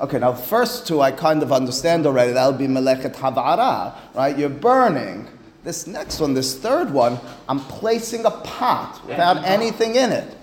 Okay, 0.00 0.18
now 0.18 0.32
the 0.32 0.42
first 0.42 0.86
two 0.86 1.02
I 1.02 1.12
kind 1.12 1.42
of 1.42 1.52
understand 1.52 2.06
already. 2.06 2.32
That'll 2.32 2.54
be 2.54 2.66
melechet 2.66 3.14
havara, 3.14 3.94
right? 4.14 4.38
You're 4.38 4.48
burning. 4.48 5.28
This 5.64 5.86
next 5.86 6.18
one, 6.18 6.32
this 6.32 6.58
third 6.58 6.90
one, 6.90 7.18
I'm 7.46 7.60
placing 7.60 8.24
a 8.24 8.30
pot 8.30 9.06
without 9.06 9.44
anything 9.44 9.96
in 9.96 10.10
it. 10.10 10.34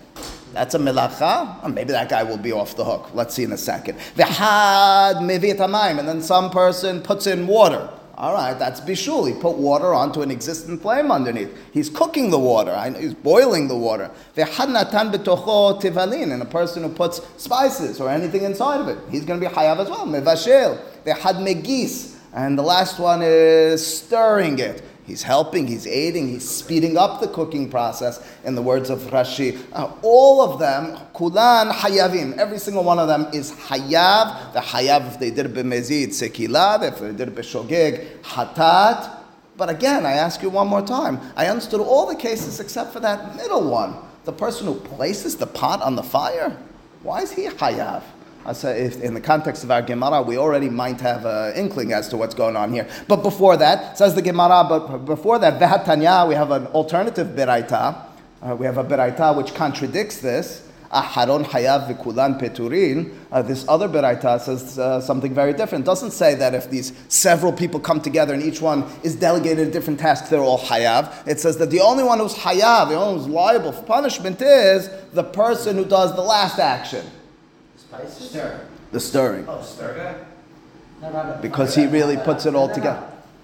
That's 0.54 0.76
a 0.76 0.80
melacha. 0.80 1.58
Oh, 1.64 1.70
maybe 1.70 1.94
that 1.94 2.10
guy 2.10 2.22
will 2.22 2.38
be 2.38 2.52
off 2.52 2.76
the 2.76 2.86
hook. 2.86 3.10
Let's 3.16 3.34
see 3.34 3.44
in 3.44 3.52
a 3.52 3.58
second. 3.58 3.98
V'had 4.16 5.16
hamayim, 5.16 5.98
and 5.98 6.08
then 6.08 6.22
some 6.22 6.52
person 6.52 7.02
puts 7.02 7.26
in 7.26 7.48
water. 7.48 7.90
All 8.18 8.34
right, 8.34 8.58
that's 8.58 8.82
bishul. 8.82 9.28
He 9.28 9.34
put 9.40 9.58
water 9.58 9.94
onto 9.94 10.24
an 10.24 10.32
existing 10.32 10.80
flame 10.80 11.12
underneath. 11.12 11.56
He's 11.72 11.88
cooking 11.88 12.32
the 12.32 12.40
water. 12.40 12.76
He's 13.00 13.14
boiling 13.14 13.68
the 13.68 13.78
water. 13.78 14.10
And 14.36 14.50
a 16.42 16.46
person 16.46 16.82
who 16.82 16.90
puts 16.90 17.22
spices 17.38 18.02
or 18.02 18.10
anything 18.10 18.42
inside 18.42 18.82
of 18.82 18.88
it, 18.88 18.98
he's 19.12 19.24
going 19.24 19.40
to 19.40 19.48
be 19.48 19.54
hayav 19.54 19.78
as 19.78 19.88
well. 19.90 20.08
Mevashel. 20.08 20.80
V'had 21.06 21.46
megis, 21.46 22.16
and 22.34 22.58
the 22.58 22.64
last 22.64 22.98
one 23.00 23.22
is 23.24 23.86
stirring 23.86 24.58
it. 24.60 24.82
He's 25.08 25.24
helping, 25.24 25.68
he's 25.68 25.88
aiding, 25.88 26.28
he's 26.28 26.48
speeding 26.48 26.98
up 26.98 27.22
the 27.22 27.30
cooking 27.30 27.70
process, 27.70 28.22
in 28.44 28.56
the 28.56 28.62
words 28.62 28.90
of 28.90 29.00
Rashi. 29.04 29.58
Uh, 29.72 29.90
all 30.02 30.42
of 30.42 30.60
them, 30.60 31.00
kulan 31.14 31.70
hayavim, 31.70 32.38
every 32.38 32.60
single 32.60 32.84
one 32.84 33.00
of 33.00 33.08
them 33.08 33.28
is 33.34 33.54
hayav. 33.54 34.52
The 34.52 34.60
hayav, 34.60 35.08
if 35.08 35.20
they 35.20 35.32
did 35.32 35.48
b'mezid, 35.54 36.10
sekilad, 36.10 36.84
if 36.84 37.00
they 37.00 37.14
did 37.14 37.34
b'shogeg, 37.34 38.20
hatat. 38.22 39.16
But 39.56 39.70
again, 39.70 40.06
I 40.06 40.12
ask 40.12 40.44
you 40.44 40.50
one 40.50 40.68
more 40.68 40.86
time. 40.86 41.22
I 41.38 41.48
understood 41.48 41.80
all 41.80 42.06
the 42.06 42.16
cases 42.16 42.60
except 42.60 42.92
for 42.92 43.00
that 43.00 43.38
middle 43.38 43.70
one. 43.70 43.96
The 44.26 44.34
person 44.34 44.68
who 44.68 44.76
places 44.76 45.38
the 45.38 45.48
pot 45.48 45.82
on 45.82 45.96
the 45.96 46.04
fire. 46.04 46.56
Why 47.02 47.22
is 47.22 47.32
he 47.32 47.46
hayav? 47.46 48.04
If 48.48 49.02
in 49.02 49.14
the 49.14 49.22
context 49.22 49.64
of 49.64 49.72
our 49.72 49.82
Gemara, 49.82 50.22
we 50.22 50.38
already 50.38 50.70
might 50.70 51.02
have 51.02 51.26
an 51.26 51.56
inkling 51.56 51.94
as 51.94 52.08
to 52.10 52.18
what's 52.18 52.36
going 52.36 52.56
on 52.56 52.72
here. 52.72 52.88
But 53.08 53.24
before 53.24 53.58
that, 53.58 53.98
says 53.98 54.16
the 54.16 54.22
Gemara, 54.22 54.66
but 54.68 55.00
before 55.00 55.40
that, 55.40 55.60
Vehatanya, 55.60 56.28
we 56.28 56.36
have 56.36 56.52
an 56.52 56.68
alternative 56.68 57.28
beraita. 57.28 58.06
Uh, 58.42 58.56
we 58.56 58.66
have 58.66 58.78
a 58.78 58.84
beraita 58.84 59.36
which 59.36 59.54
contradicts 59.54 60.20
this. 60.20 60.64
Aharon 60.92 61.44
hayav 61.44 61.94
v'kulan 61.94 62.40
peturin. 62.40 63.14
Uh, 63.32 63.42
this 63.42 63.66
other 63.68 63.90
beraita 63.90 64.40
says 64.40 64.80
uh, 64.80 65.02
something 65.02 65.34
very 65.34 65.52
different. 65.52 65.84
It 65.84 65.86
doesn't 65.86 66.12
say 66.12 66.34
that 66.36 66.54
if 66.54 66.70
these 66.70 66.94
several 67.10 67.52
people 67.52 67.80
come 67.80 68.00
together 68.00 68.34
and 68.34 68.42
each 68.42 68.62
one 68.62 68.86
is 69.04 69.16
delegated 69.16 69.68
a 69.68 69.72
different 69.72 70.00
task, 70.00 70.30
they're 70.30 70.40
all 70.40 70.60
hayav. 70.60 71.28
It 71.28 71.42
says 71.42 71.58
that 71.58 71.72
the 71.72 71.82
only 71.82 72.04
one 72.06 72.20
who's 72.20 72.36
hayav, 72.36 72.88
the 72.88 72.96
only 72.96 73.16
one 73.16 73.18
who's 73.18 73.28
liable 73.28 73.74
for 73.74 73.84
punishment 73.84 74.42
is 74.42 74.90
the 75.12 75.24
person 75.24 75.76
who 75.76 75.84
does 75.84 76.16
the 76.16 76.22
last 76.22 76.58
action, 76.58 77.06
Spices? 77.90 78.30
Stir. 78.30 78.60
the 78.92 79.00
stirring. 79.00 79.46
Oh, 79.48 79.62
stir. 79.62 80.16
No, 81.02 81.12
no, 81.12 81.24
no. 81.36 81.40
because 81.42 81.76
he 81.76 81.86
really 81.86 82.18
puts 82.18 82.46
it 82.46 82.56
all 82.56 82.70
together. 82.74 83.04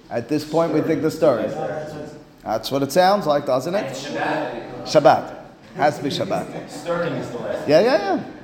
At 0.10 0.27
this 0.29 0.43
point, 0.49 0.73
we 0.73 0.82
think 0.82 1.01
the 1.01 1.12
stirring. 1.12 1.49
That's 1.49 1.93
what- 1.93 2.10
That's 2.43 2.71
what 2.71 2.84
it 2.84 2.91
sounds 2.91 3.25
like, 3.25 3.45
doesn't 3.45 3.73
it? 3.73 3.86
Shabbat, 3.93 4.84
Shabbat. 4.86 5.36
Has 5.75 5.97
to 5.97 6.03
be 6.03 6.10
Shabbat. 6.10 6.69
stirring 6.69 7.13
is 7.13 7.29
the 7.32 7.38
last. 7.39 7.67
Yeah, 7.67 7.79
yeah, 7.82 7.97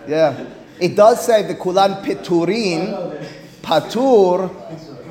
yeah. 0.08 0.36
Yeah. 0.38 0.46
It 0.80 0.96
does 0.96 1.24
say 1.26 1.44
the 1.44 1.56
kulan 1.56 1.96
piturin, 2.06 3.26
patur. 3.62 4.50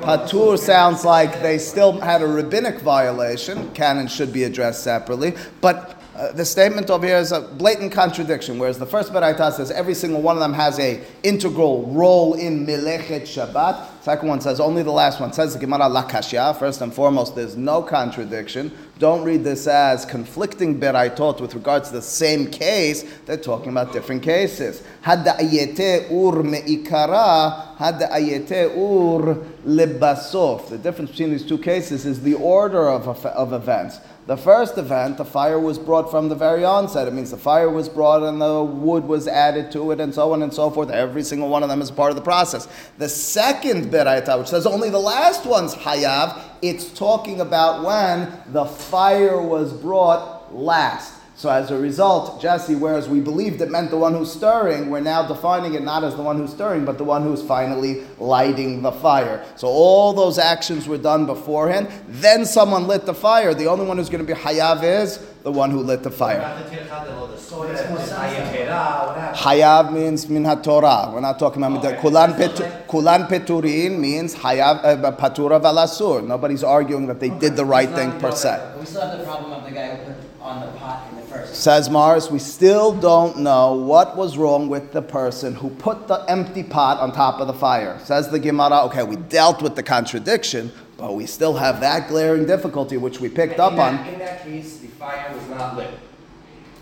Patur 0.01 0.57
sounds 0.57 1.03
like 1.05 1.41
they 1.41 1.57
still 1.59 1.99
had 1.99 2.21
a 2.21 2.27
rabbinic 2.27 2.79
violation. 2.79 3.69
Canon 3.73 4.07
should 4.07 4.31
be 4.33 4.43
addressed 4.45 4.83
separately. 4.83 5.35
But 5.61 5.98
uh, 6.19 6.33
the 6.33 6.43
statement 6.43 6.89
over 6.89 7.07
here 7.07 7.15
is 7.17 7.31
a 7.31 7.39
blatant 7.39 7.93
contradiction. 7.93 8.59
Whereas 8.59 8.77
the 8.77 8.85
first 8.85 9.13
Beraita 9.13 9.53
says 9.53 9.71
every 9.71 9.93
single 9.93 10.21
one 10.21 10.35
of 10.35 10.41
them 10.41 10.51
has 10.51 10.77
a 10.77 11.01
integral 11.23 11.85
role 11.87 12.33
in 12.33 12.65
Melechet 12.65 13.21
Shabbat. 13.21 14.03
Second 14.03 14.27
one 14.27 14.41
says 14.41 14.59
only 14.59 14.83
the 14.83 14.91
last 14.91 15.21
one. 15.21 15.31
Says 15.31 15.53
the 15.53 15.59
Gemara 15.59 15.83
Lakashya. 15.83 16.59
First 16.59 16.81
and 16.81 16.93
foremost, 16.93 17.35
there's 17.35 17.55
no 17.55 17.81
contradiction. 17.81 18.69
Don't 18.97 19.23
read 19.23 19.45
this 19.45 19.65
as 19.65 20.03
conflicting 20.03 20.77
Beraitot 20.77 21.39
with 21.39 21.55
regards 21.55 21.87
to 21.87 21.95
the 21.95 22.01
same 22.01 22.51
case. 22.51 23.05
They're 23.25 23.37
talking 23.37 23.69
about 23.69 23.93
different 23.93 24.21
cases. 24.21 24.83
Had 25.01 25.25
ur 25.25 26.43
meikara, 26.43 27.68
had 27.79 27.97
the 27.97 28.05
ayete 28.07 28.75
ur 28.75 29.35
lebasof. 29.65 30.67
The 30.67 30.77
difference 30.77 31.11
between 31.11 31.29
these 31.31 31.45
two 31.45 31.57
cases 31.57 32.05
is 32.05 32.21
the 32.21 32.33
order 32.33 32.89
of, 32.89 33.07
of 33.25 33.53
events. 33.53 33.99
The 34.27 34.35
first 34.35 34.77
event, 34.77 35.15
the 35.15 35.23
fire 35.23 35.57
was 35.57 35.79
brought 35.79 36.11
from 36.11 36.27
the 36.27 36.35
very 36.35 36.65
onset. 36.65 37.07
It 37.07 37.13
means 37.13 37.31
the 37.31 37.37
fire 37.37 37.69
was 37.69 37.87
brought 37.87 38.21
and 38.21 38.41
the 38.41 38.61
wood 38.61 39.05
was 39.05 39.29
added 39.29 39.71
to 39.71 39.91
it 39.91 40.01
and 40.01 40.13
so 40.13 40.33
on 40.33 40.43
and 40.43 40.53
so 40.53 40.69
forth. 40.69 40.89
Every 40.89 41.23
single 41.23 41.47
one 41.47 41.63
of 41.63 41.69
them 41.69 41.81
is 41.81 41.89
part 41.89 42.09
of 42.09 42.17
the 42.17 42.21
process. 42.21 42.67
The 42.97 43.07
second 43.07 43.85
beraita, 43.85 44.37
which 44.37 44.49
says 44.49 44.65
only 44.67 44.89
the 44.89 44.99
last 44.99 45.45
one's 45.45 45.73
hayav, 45.73 46.37
it's 46.61 46.91
talking 46.91 47.39
about 47.39 47.85
when 47.85 48.29
the 48.51 48.65
fire 48.65 49.41
was 49.41 49.71
brought 49.71 50.53
last. 50.53 51.18
So 51.39 51.47
as 51.49 51.71
a 51.71 51.79
result, 51.79 52.41
Jesse, 52.41 52.75
whereas 52.75 53.07
we 53.07 53.21
believed 53.21 53.61
it 53.61 53.71
meant 53.71 53.91
the 53.91 53.97
one 53.97 54.13
who's 54.13 54.29
stirring, 54.29 54.89
we're 54.89 54.99
now 54.99 55.25
defining 55.25 55.73
it 55.73 55.83
not 55.83 56.03
as 56.03 56.13
the 56.17 56.21
one 56.21 56.35
who's 56.35 56.51
stirring, 56.51 56.83
but 56.83 56.97
the 56.97 57.05
one 57.05 57.23
who's 57.23 57.41
finally 57.41 58.03
lighting 58.17 58.81
the 58.81 58.91
fire. 58.91 59.45
So 59.55 59.69
all 59.69 60.11
those 60.11 60.37
actions 60.37 60.85
were 60.85 60.97
done 60.97 61.25
beforehand. 61.25 61.87
Then 62.09 62.45
someone 62.45 62.87
lit 62.87 63.05
the 63.05 63.13
fire. 63.13 63.53
The 63.53 63.67
only 63.67 63.85
one 63.85 63.95
who's 63.95 64.09
going 64.09 64.19
to 64.19 64.27
be 64.27 64.37
hayav 64.37 64.83
is 64.83 65.25
the 65.43 65.51
one 65.53 65.71
who 65.71 65.79
lit 65.79 66.03
the 66.03 66.11
fire. 66.11 66.41
Hayav 69.35 69.93
means 69.93 70.27
min 70.27 70.43
Torah. 70.61 71.09
We're 71.13 71.21
not 71.21 71.39
talking 71.39 71.63
about 71.63 71.85
okay. 71.85 72.01
kulan, 72.01 72.33
petu, 72.33 72.87
kulan 72.89 73.27
peturin 73.27 73.97
means 73.97 74.35
hayav 74.35 74.83
uh, 74.83 75.11
patura 75.15 75.57
valasur. 75.61 76.27
Nobody's 76.27 76.65
arguing 76.65 77.07
that 77.07 77.21
they 77.21 77.29
did 77.29 77.55
the 77.55 77.63
right 77.63 77.89
thing 77.89 78.11
per 78.19 78.31
se. 78.31 78.73
We 78.77 78.85
still 78.85 79.07
have 79.07 79.17
the 79.17 79.23
problem 79.23 79.53
of 79.53 79.63
the 79.63 79.71
guy 79.71 79.95
who 79.95 80.28
on 80.49 80.61
the 80.61 80.79
pot 80.79 81.07
in 81.11 81.15
the 81.15 81.21
first. 81.23 81.53
Says 81.55 81.89
Mars, 81.89 82.31
we 82.31 82.39
still 82.39 82.91
don't 82.91 83.37
know 83.37 83.73
what 83.75 84.17
was 84.17 84.35
wrong 84.35 84.67
with 84.67 84.91
the 84.91 85.01
person 85.01 85.53
who 85.53 85.69
put 85.69 86.07
the 86.07 86.25
empty 86.27 86.63
pot 86.63 86.99
on 86.99 87.11
top 87.11 87.39
of 87.39 87.47
the 87.47 87.53
fire. 87.53 87.99
Says 88.03 88.29
the 88.29 88.39
Gemara, 88.39 88.81
okay, 88.85 89.03
we 89.03 89.15
dealt 89.15 89.61
with 89.61 89.75
the 89.75 89.83
contradiction, 89.83 90.71
but 90.97 91.15
we 91.15 91.27
still 91.27 91.53
have 91.53 91.79
that 91.81 92.09
glaring 92.09 92.47
difficulty 92.47 92.97
which 92.97 93.19
we 93.19 93.29
picked 93.29 93.59
up 93.59 93.75
that, 93.75 93.99
on. 94.01 94.07
In 94.07 94.19
that 94.19 94.43
case, 94.43 94.77
the 94.77 94.87
fire 94.87 95.31
was 95.35 95.47
not 95.49 95.77
lit. 95.77 95.93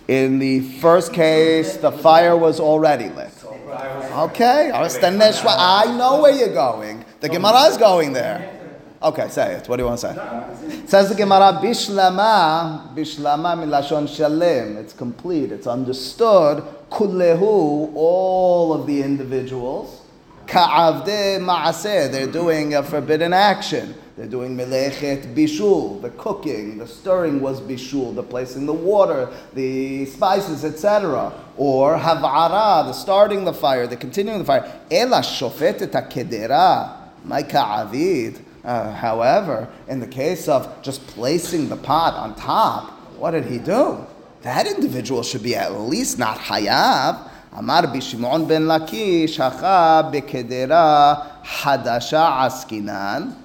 In 0.08 0.40
the 0.40 0.62
first 0.80 1.12
case, 1.12 1.76
the 1.76 1.92
fire 1.92 2.38
was 2.38 2.62
already 2.62 3.10
lit. 3.10 3.34
Okay, 3.44 4.72
I 4.72 5.96
know 5.98 6.22
where 6.22 6.32
you're 6.32 6.54
going. 6.54 7.04
The 7.20 7.28
Gemara 7.28 7.64
is 7.64 7.76
going 7.76 8.14
there. 8.14 8.57
Okay, 9.02 9.30
say 9.30 9.54
it. 9.54 9.70
What 9.70 9.78
do 9.78 9.84
you 9.84 9.88
want 9.88 10.00
to 10.00 10.14
say? 10.14 10.88
Says 10.88 11.10
the 11.10 11.16
Gemara, 11.16 11.60
Bishlama, 11.62 12.96
Bishlama 12.96 13.56
milashon 13.56 14.08
shalem. 14.08 14.78
It's 14.78 14.94
complete, 14.94 15.52
it's 15.52 15.68
understood. 15.68 16.64
Kullehu, 16.90 17.92
all 17.94 18.74
of 18.74 18.88
the 18.88 19.04
individuals. 19.04 20.02
Ka'avde 20.48 21.38
ma'aseh, 21.40 22.12
they're 22.12 22.26
doing 22.26 22.74
a 22.74 22.82
forbidden 22.82 23.34
action. 23.34 23.94
They're 24.16 24.26
doing 24.26 24.58
melechet 24.58 25.36
bishul, 25.36 26.02
the 26.02 26.10
cooking, 26.12 26.80
the 26.80 26.88
stirring 26.88 27.40
was 27.40 27.62
bishul, 27.62 28.16
the 28.16 28.24
placing 28.24 28.66
the 28.66 28.74
water, 28.74 29.30
the 29.54 30.06
spices, 30.06 30.66
etc. 30.66 31.32
Or 31.56 31.98
hav'ara, 32.00 32.88
the 32.88 32.94
starting 32.94 33.46
the 33.46 33.54
fire, 33.54 33.86
the 33.86 33.96
continuing 33.96 34.40
the 34.40 34.46
fire. 34.46 34.82
Ela 34.90 35.20
shofet 35.20 35.84
et 35.84 36.10
kedera, 36.10 36.98
my 37.26 37.44
ka'avid. 37.44 38.40
Uh, 38.68 38.92
however, 38.92 39.70
in 39.88 40.02
the 40.02 40.08
case 40.08 40.50
of 40.50 40.82
just 40.82 41.08
placing 41.08 41.70
the 41.70 41.78
pot 41.78 42.14
on 42.16 42.36
top, 42.36 42.92
what 43.18 43.32
did 43.32 43.46
he 43.46 43.60
do? 43.60 44.06
That 44.42 44.68
individual 44.68 45.24
should 45.24 45.42
be 45.42 45.56
at 45.56 45.72
least 45.80 46.20
not 46.20 46.38
hayav. 46.38 47.32
Amar 47.54 47.84
bishimon 47.84 48.46
ben 48.46 48.64
Lakish, 48.64 49.38
hacha 49.38 50.12
bekedera 50.12 51.42
hadasha 51.44 52.46
askinan. 52.46 53.38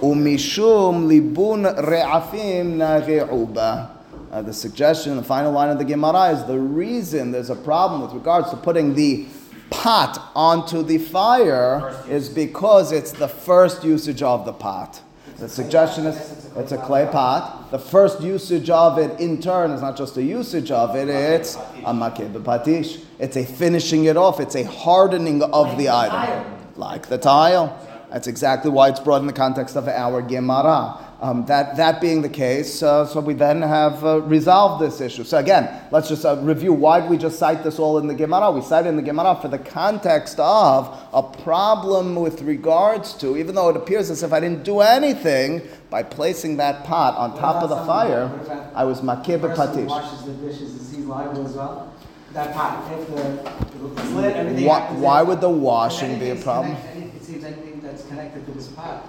Umishum 0.00 1.06
libun 1.06 1.72
re'afim 1.78 2.74
nage'uba. 2.74 3.90
Uh, 4.32 4.42
the 4.42 4.52
suggestion, 4.52 5.16
the 5.16 5.22
final 5.22 5.52
line 5.52 5.68
of 5.68 5.78
the 5.78 5.84
Gemara 5.84 6.30
is 6.30 6.44
the 6.44 6.58
reason 6.58 7.30
there's 7.30 7.50
a 7.50 7.54
problem 7.54 8.02
with 8.02 8.12
regards 8.12 8.50
to 8.50 8.56
putting 8.56 8.94
the 8.94 9.26
pot 9.70 10.30
onto 10.34 10.82
the 10.82 10.98
fire 10.98 12.04
is 12.08 12.28
because 12.28 12.92
it's 12.92 13.12
the 13.12 13.28
first 13.28 13.84
usage 13.84 14.22
of 14.22 14.44
the 14.44 14.52
pot. 14.52 15.00
The 15.38 15.48
suggestion 15.48 16.06
is 16.06 16.50
it's 16.56 16.72
a 16.72 16.78
clay 16.78 17.06
pot. 17.12 17.70
The 17.70 17.78
first 17.78 18.22
usage 18.22 18.70
of 18.70 18.98
it 18.98 19.20
in 19.20 19.40
turn 19.40 19.70
is 19.70 19.82
not 19.82 19.96
just 19.96 20.16
a 20.16 20.22
usage 20.22 20.70
of 20.70 20.96
it, 20.96 21.08
it's 21.08 21.56
a 21.56 21.92
makeh 21.92 22.32
patish. 22.42 23.04
It's 23.18 23.36
a 23.36 23.44
finishing 23.44 24.06
it 24.06 24.16
off, 24.16 24.40
it's 24.40 24.54
a 24.54 24.64
hardening 24.64 25.42
of 25.42 25.76
the 25.76 25.90
item. 25.90 26.54
Like 26.76 27.08
the 27.08 27.18
tile. 27.18 27.78
That's 28.10 28.28
exactly 28.28 28.70
why 28.70 28.88
it's 28.88 29.00
brought 29.00 29.20
in 29.20 29.26
the 29.26 29.32
context 29.32 29.76
of 29.76 29.88
our 29.88 30.22
Gemara. 30.22 31.05
Um, 31.18 31.46
that, 31.46 31.78
that 31.78 32.02
being 32.02 32.20
the 32.20 32.28
case, 32.28 32.82
uh, 32.82 33.06
so 33.06 33.20
we 33.20 33.32
then 33.32 33.62
have 33.62 34.04
uh, 34.04 34.20
resolved 34.20 34.84
this 34.84 35.00
issue. 35.00 35.24
So 35.24 35.38
again, 35.38 35.82
let's 35.90 36.10
just 36.10 36.26
uh, 36.26 36.36
review 36.42 36.74
why 36.74 37.00
did 37.00 37.08
we 37.08 37.16
just 37.16 37.38
cite 37.38 37.64
this 37.64 37.78
all 37.78 37.96
in 37.96 38.06
the 38.06 38.14
Gemara? 38.14 38.50
We 38.50 38.60
cite 38.60 38.84
it 38.84 38.90
in 38.90 38.96
the 38.96 39.02
Gemara 39.02 39.38
for 39.40 39.48
the 39.48 39.58
context 39.58 40.38
of 40.38 40.94
a 41.14 41.22
problem 41.22 42.16
with 42.16 42.42
regards 42.42 43.14
to, 43.14 43.38
even 43.38 43.54
though 43.54 43.70
it 43.70 43.76
appears 43.76 44.10
as 44.10 44.22
if 44.22 44.34
I 44.34 44.40
didn't 44.40 44.62
do 44.62 44.80
anything, 44.80 45.62
by 45.88 46.02
placing 46.02 46.58
that 46.58 46.84
pot 46.84 47.16
on 47.16 47.38
top 47.38 47.62
of 47.62 47.70
the 47.70 47.76
fire, 47.86 48.30
I 48.74 48.84
was 48.84 49.00
makib 49.00 49.40
patish. 49.54 49.86
washes 49.86 50.26
the 50.26 50.32
dishes, 50.32 50.74
is 50.74 50.94
he 50.94 51.02
liable 51.02 51.46
as 51.46 51.54
well? 51.54 51.94
That 52.34 52.52
pot, 52.54 52.92
if 52.92 53.06
the, 53.08 54.04
lit, 54.14 54.36
everything 54.36 54.66
Why, 54.66 54.80
why 54.92 55.22
would 55.22 55.40
the 55.40 55.48
washing 55.48 56.18
be 56.18 56.28
a 56.28 56.36
problem? 56.36 56.76
It 56.94 57.22
seems 57.22 57.42
anything 57.44 57.80
that's 57.80 58.04
connected 58.04 58.44
to 58.44 58.52
this 58.52 58.68
pot. 58.68 59.06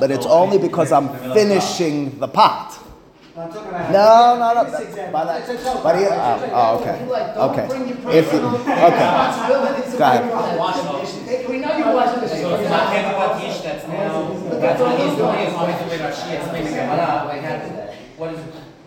But 0.00 0.10
it's 0.10 0.26
only 0.26 0.58
because 0.58 0.92
I'm 0.92 1.08
finishing 1.34 2.18
the 2.18 2.28
pot. 2.28 2.78
I'm 3.34 3.48
talking 3.50 3.68
about- 3.70 3.90
No, 3.90 4.36
no, 4.38 4.54
no. 4.54 4.64
This 4.64 4.72
but- 4.74 4.82
example, 4.82 5.12
but 5.12 5.28
I- 5.28 5.38
it's 5.38 5.48
a 5.48 5.56
joke. 5.64 5.82
but 5.82 5.96
he- 5.96 6.02
It's 6.04 6.12
a 6.12 6.16
oh, 6.20 6.50
oh, 6.52 6.78
okay. 6.80 6.96
You 7.00 7.10
like, 7.10 7.34
don't 7.34 7.50
Okay. 7.50 7.66
If 8.20 8.32
you- 8.32 8.40
okay. 8.44 9.08
responsibilities 9.08 9.94
Go 9.94 10.04
ahead. 10.04 10.20
bring 10.20 10.36
your 10.36 10.58
Wash 10.58 10.76
own 10.84 10.96
it. 10.96 11.00
dishes. 11.00 11.48
We 11.48 11.56
know 11.58 11.72
you 11.78 11.84
wash 11.96 12.10
the 12.14 12.20
dishes. 12.20 12.40
So 12.42 12.54
it's 12.56 12.68
not 12.70 12.86
Keva 12.92 13.12
Patish, 13.16 13.62
that's 13.64 13.88
now, 13.88 14.36
that's 14.60 14.80
what 14.80 14.98
he's 15.00 15.16
doing, 15.16 15.38
is 15.48 15.52
going 15.54 15.76
to 15.80 15.86
make 15.86 16.00
Rashi 16.00 16.32
explain 16.36 16.64
the 16.64 16.70
Gemara, 16.76 17.24
like, 17.24 17.42
what 18.18 18.34
is, 18.34 18.40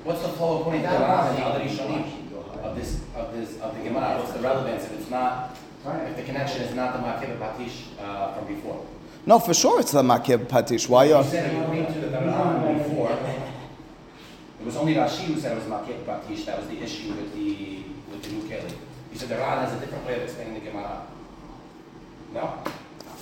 what's 0.03 0.21
the 0.21 0.29
flow 0.37 0.59
according 0.61 0.83
to 0.83 0.87
the 0.89 0.93
Gemara 0.93 1.25
and 1.29 1.37
the 1.37 1.45
other 1.45 1.59
Rishonim 1.65 2.03
of 2.63 2.75
this, 2.75 2.99
of 3.17 3.33
this, 3.33 3.49
of 3.61 3.73
the 3.75 3.81
Gemara, 3.83 4.17
what's 4.19 4.31
the 4.33 4.39
relevance 4.45 4.83
if 4.85 4.93
it's 4.93 5.09
not, 5.09 5.57
if 6.07 6.15
the 6.17 6.21
connection 6.23 6.61
is 6.61 6.75
not 6.75 6.93
the 6.93 6.99
Makeva 6.99 7.37
Patish, 7.41 7.89
uh, 7.97 8.33
from 8.33 8.45
before? 8.45 8.77
No, 9.25 9.39
for 9.39 9.53
sure 9.53 9.79
it's 9.79 9.91
the 9.91 10.03
makib 10.03 10.47
patish. 10.47 10.87
Why 10.87 11.05
are... 11.05 11.07
You 11.07 11.15
are 11.15 11.23
said 11.23 11.61
according 11.61 11.93
to 11.93 11.99
the 11.99 12.07
Gemara 12.07 12.77
before, 12.77 13.11
it 14.65 14.65
was 14.65 14.77
only 14.77 14.95
Rashi 14.95 15.25
who 15.25 15.39
said 15.39 15.51
it 15.51 15.55
was 15.55 15.65
Makeva 15.65 16.03
Patish, 16.05 16.45
that 16.45 16.57
was 16.57 16.67
the 16.67 16.81
issue 16.81 17.09
with 17.09 17.35
the, 17.35 17.83
with 18.09 18.23
the 18.23 18.29
new 18.31 18.41
Keli. 18.49 18.71
You 19.11 19.19
said 19.19 19.29
the 19.29 19.37
Ran 19.37 19.63
has 19.63 19.77
a 19.77 19.79
different 19.79 20.07
way 20.07 20.15
of 20.15 20.23
explaining 20.23 20.55
the 20.55 20.71
Gemara. 20.71 21.05
No? 22.33 22.63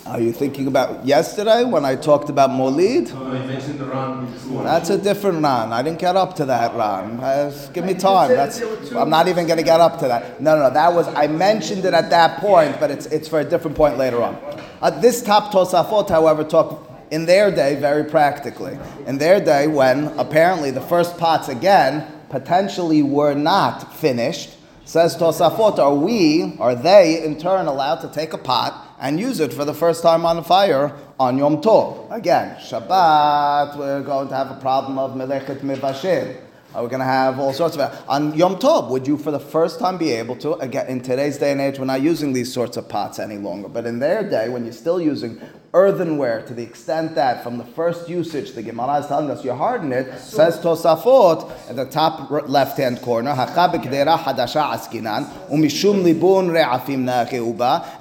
are 0.06 0.20
you 0.20 0.34
thinking 0.34 0.68
about 0.68 1.06
yesterday 1.06 1.64
when 1.64 1.86
I 1.86 1.96
talked 1.96 2.30
about 2.30 2.50
Molid? 2.50 3.08
So 3.08 3.18
I 3.26 3.46
mentioned 3.46 3.80
the 3.80 3.86
Ran 3.86 4.26
before. 4.26 4.64
That's 4.64 4.90
a 4.90 4.98
different 4.98 5.44
Ran. 5.44 5.74
I 5.74 5.82
didn't 5.82 6.00
get 6.00 6.16
up 6.16 6.36
to 6.38 6.46
that 6.46 6.74
Ran. 6.76 7.20
Uh, 7.20 7.70
give 7.74 7.86
me 7.86 7.94
time. 7.94 8.30
That's, 8.30 8.62
I'm 8.92 9.10
not 9.10 9.28
even 9.28 9.46
going 9.46 9.58
to 9.58 9.64
get 9.64 9.80
up 9.80 10.00
to 10.00 10.08
that. 10.08 10.42
No, 10.42 10.56
no, 10.56 10.64
no. 10.64 10.74
That 10.74 10.94
was 10.94 11.08
I 11.10 11.28
mentioned 11.28 11.86
it 11.86 11.94
at 11.94 12.10
that 12.10 12.40
point, 12.40 12.80
but 12.80 12.92
it's 12.92 13.06
it's 13.08 13.28
for 13.28 13.40
a 13.40 13.46
different 13.46 13.78
point 13.78 13.98
later 13.98 14.22
on. 14.22 14.38
Uh, 14.84 14.90
this 15.00 15.22
top 15.24 15.50
Tosafot, 15.54 16.10
however, 16.10 16.44
talk 16.44 16.92
in 17.10 17.26
their 17.26 17.50
day 17.50 17.76
very 17.76 18.04
practically. 18.04 18.78
In 19.08 19.18
their 19.18 19.40
day, 19.40 19.66
when 19.66 20.08
apparently 20.20 20.72
the 20.72 20.82
first 20.82 21.18
pots 21.18 21.48
again 21.48 22.06
potentially 22.30 23.02
were 23.02 23.34
not 23.34 23.96
finished, 23.96 24.58
says 24.84 25.16
Tosafot, 25.16 25.80
are 25.80 25.96
we, 25.96 26.58
are 26.60 26.76
they 26.76 27.24
in 27.24 27.40
turn 27.40 27.68
allowed 27.68 28.02
to 28.02 28.10
take 28.10 28.34
a 28.34 28.38
pot 28.38 28.98
and 29.00 29.22
use 29.22 29.40
it 29.40 29.54
for 29.54 29.64
the 29.64 29.74
first 29.74 30.04
time 30.04 30.26
on 30.26 30.44
fire 30.44 30.94
on 31.18 31.38
Yom 31.38 31.62
Tov? 31.62 32.12
Again, 32.12 32.58
Shabbat, 32.58 33.78
we're 33.78 34.04
going 34.04 34.28
to 34.28 34.36
have 34.36 34.52
a 34.52 34.60
problem 34.60 35.00
of 35.00 35.12
Melechet 35.12 35.62
Mevashel. 35.62 36.36
We're 36.76 36.88
going 36.88 37.00
to 37.00 37.06
have 37.06 37.40
all 37.40 37.54
sorts 37.54 37.78
of 37.78 38.04
on 38.08 38.34
Yom 38.34 38.56
Tov. 38.56 38.90
Would 38.90 39.08
you, 39.08 39.18
for 39.18 39.32
the 39.32 39.40
first 39.40 39.80
time, 39.80 39.98
be 39.98 40.12
able 40.12 40.36
to? 40.38 40.54
Again, 40.56 40.88
in 40.88 41.02
today's 41.02 41.38
day 41.38 41.52
and 41.52 41.62
age, 41.62 41.78
we're 41.78 41.86
not 41.86 42.02
using 42.02 42.34
these 42.34 42.52
sorts 42.52 42.78
of 42.78 42.90
pots 42.90 43.20
any 43.20 43.38
longer. 43.38 43.70
But 43.70 43.86
in 43.86 44.00
their 44.00 44.28
day, 44.28 44.50
when 44.50 44.64
you're 44.64 44.74
still 44.74 45.00
using 45.00 45.40
earthenware 45.76 46.44
to 46.44 46.54
the 46.54 46.62
extent 46.62 47.16
that 47.16 47.44
from 47.44 47.58
the 47.58 47.64
first 47.64 48.08
usage, 48.08 48.52
the 48.54 48.62
Gemara 48.62 49.00
is 49.00 49.08
telling 49.08 49.30
us 49.32 49.44
you 49.44 49.54
harden 49.54 49.92
it. 49.92 50.20
Says 50.20 50.60
Tosafot 50.60 51.50
at 51.70 51.76
the 51.76 51.86
top 51.86 52.30
left-hand 52.48 53.02
corner, 53.02 53.34
"Hacha 53.34 53.76
b'kedera 53.76 54.18
hadasha 54.18 54.74
askinan 54.74 55.26
umishum 55.50 56.04
libun 56.04 56.50
re'afim 56.50 57.04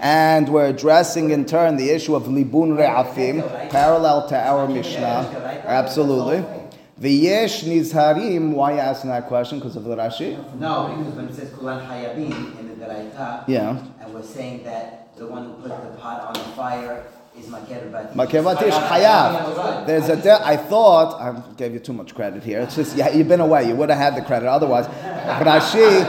and 0.00 0.48
we're 0.48 0.66
addressing 0.66 1.30
in 1.30 1.44
turn 1.44 1.76
the 1.76 1.90
issue 1.90 2.14
of 2.14 2.24
libun 2.24 2.76
re'afim, 2.76 3.70
parallel 3.70 4.28
to 4.28 4.36
our 4.36 4.68
Mishnah. 4.68 5.62
Absolutely. 5.66 6.61
V'yesh 7.02 7.64
nizharim. 7.64 8.52
Why 8.52 8.72
are 8.72 8.74
you 8.74 8.80
asking 8.80 9.10
that 9.10 9.26
question? 9.26 9.58
Because 9.58 9.74
of 9.74 9.82
the 9.84 9.96
Rashi? 9.96 10.36
No, 10.60 10.94
because 10.96 11.14
when 11.14 11.24
it 11.26 11.34
says 11.34 11.50
Kulan 11.52 11.84
Hayavim 11.84 12.60
in 12.60 12.68
the 12.68 12.74
Daraita, 12.86 13.42
Yeah. 13.48 13.76
and 14.00 14.14
we're 14.14 14.22
saying 14.22 14.62
that 14.64 15.08
the 15.16 15.26
one 15.26 15.44
who 15.46 15.52
put 15.54 15.70
the 15.70 15.98
pot 16.00 16.20
on 16.28 16.34
the 16.34 16.48
fire 16.54 17.04
is 17.04 17.04
Maker 17.04 17.10
Batish. 17.10 17.21
Makevatish 17.34 18.88
Hayav. 18.88 19.86
There's 19.86 20.08
a. 20.10 20.16
De- 20.16 20.46
I 20.46 20.56
thought 20.56 21.18
I 21.18 21.40
gave 21.56 21.72
you 21.72 21.80
too 21.80 21.94
much 21.94 22.14
credit 22.14 22.42
here. 22.44 22.60
It's 22.60 22.76
just 22.76 22.94
yeah, 22.94 23.08
you've 23.10 23.28
been 23.28 23.40
away. 23.40 23.66
You 23.68 23.74
would 23.76 23.88
have 23.88 23.98
had 23.98 24.16
the 24.16 24.22
credit 24.22 24.48
otherwise. 24.48 24.86
Rashi, 24.86 26.04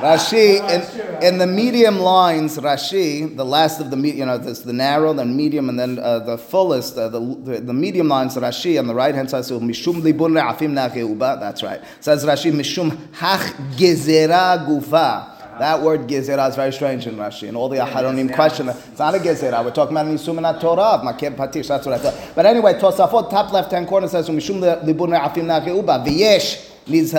Rashi, 0.00 0.58
in, 1.20 1.24
in 1.24 1.38
the 1.38 1.46
medium 1.46 2.00
lines, 2.00 2.58
Rashi, 2.58 3.36
the 3.36 3.44
last 3.44 3.80
of 3.80 3.90
the 3.90 3.96
me- 3.96 4.10
you 4.12 4.26
know, 4.26 4.36
there's 4.36 4.62
the 4.62 4.72
narrow, 4.72 5.12
then 5.12 5.36
medium, 5.36 5.68
and 5.68 5.78
then 5.78 6.00
uh, 6.00 6.18
the 6.18 6.36
fullest, 6.36 6.98
uh, 6.98 7.08
the, 7.08 7.20
the 7.20 7.60
the 7.60 7.74
medium 7.74 8.08
lines. 8.08 8.34
Rashi 8.34 8.80
on 8.80 8.88
the 8.88 8.94
right 8.94 9.14
hand 9.14 9.30
side 9.30 9.44
says 9.44 9.60
mishum 9.60 10.02
libun 10.02 10.32
nacheuba. 10.32 11.38
That's 11.38 11.62
right. 11.62 11.80
Says 12.00 12.24
Rashi 12.24 12.50
mishum 12.52 12.90
hach 13.12 13.52
gezera 13.76 14.66
gufa. 14.66 15.37
That 15.58 15.82
word 15.82 16.06
gezerah 16.06 16.48
is 16.48 16.56
very 16.56 16.72
strange 16.72 17.06
in 17.06 17.16
Rashi, 17.16 17.48
and 17.48 17.56
all 17.56 17.68
the 17.68 17.78
Aharonim 17.78 18.34
question 18.34 18.68
it. 18.68 18.76
It's 18.90 18.98
not 18.98 19.14
a 19.14 19.18
gezerah. 19.18 19.64
We're 19.64 19.72
talking 19.72 19.96
about 19.96 20.06
nisum 20.06 20.38
and 20.38 20.60
Torah, 20.60 21.00
makeb 21.04 21.36
patish. 21.36 21.68
That's 21.68 21.86
what 21.86 21.94
I 21.94 21.98
thought. 21.98 22.34
But 22.34 22.46
anyway, 22.46 22.74
Tosafot 22.74 23.30
top 23.30 23.52
left 23.52 23.72
hand 23.72 23.88
corner 23.88 24.08
says 24.08 24.28
mishum 24.28 24.60
libun 24.84 25.10
re'afim 25.10 25.46
nacheuba 25.46 26.06
v'yesh. 26.06 26.64
As 26.90 27.12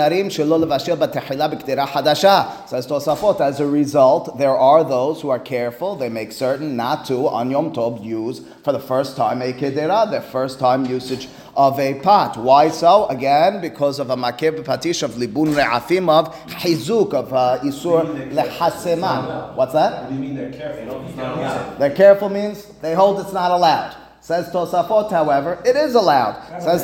a 3.59 3.67
result, 3.67 4.37
there 4.37 4.57
are 4.57 4.83
those 4.83 5.21
who 5.21 5.29
are 5.29 5.39
careful, 5.39 5.95
they 5.95 6.09
make 6.09 6.31
certain 6.31 6.75
not 6.75 7.05
to, 7.05 7.27
on 7.27 7.51
Yom 7.51 7.71
Tov, 7.71 8.03
use 8.03 8.41
for 8.63 8.73
the 8.73 8.79
first 8.79 9.15
time 9.15 9.43
a 9.43 9.53
kedera, 9.53 10.09
their 10.09 10.21
first 10.21 10.59
time 10.59 10.87
usage 10.87 11.27
of 11.55 11.79
a 11.79 11.99
pot. 11.99 12.37
Why 12.37 12.69
so? 12.69 13.05
Again, 13.07 13.61
because 13.61 13.99
of 13.99 14.09
a 14.09 14.15
makir 14.15 14.63
patish 14.63 15.03
of 15.03 15.11
libun 15.11 15.53
re'afim 15.53 16.09
of 16.09 16.33
chizuk 16.47 17.13
of 17.13 17.31
uh, 17.33 17.59
isur. 17.61 19.55
What's 19.55 19.73
that? 19.73 20.01
What 20.01 20.09
do 20.09 20.15
you 20.15 20.21
mean 20.21 20.35
they're 20.35 20.51
careful? 20.51 21.75
They're 21.77 21.95
careful 21.95 22.29
means 22.29 22.65
they 22.81 22.95
hold 22.95 23.19
it's 23.19 23.33
not 23.33 23.51
allowed. 23.51 23.95
Says 24.29 24.47
Tosafot, 24.49 25.09
however, 25.09 25.57
it 25.65 25.75
is 25.75 25.95
allowed. 25.95 26.35
Says 26.61 26.83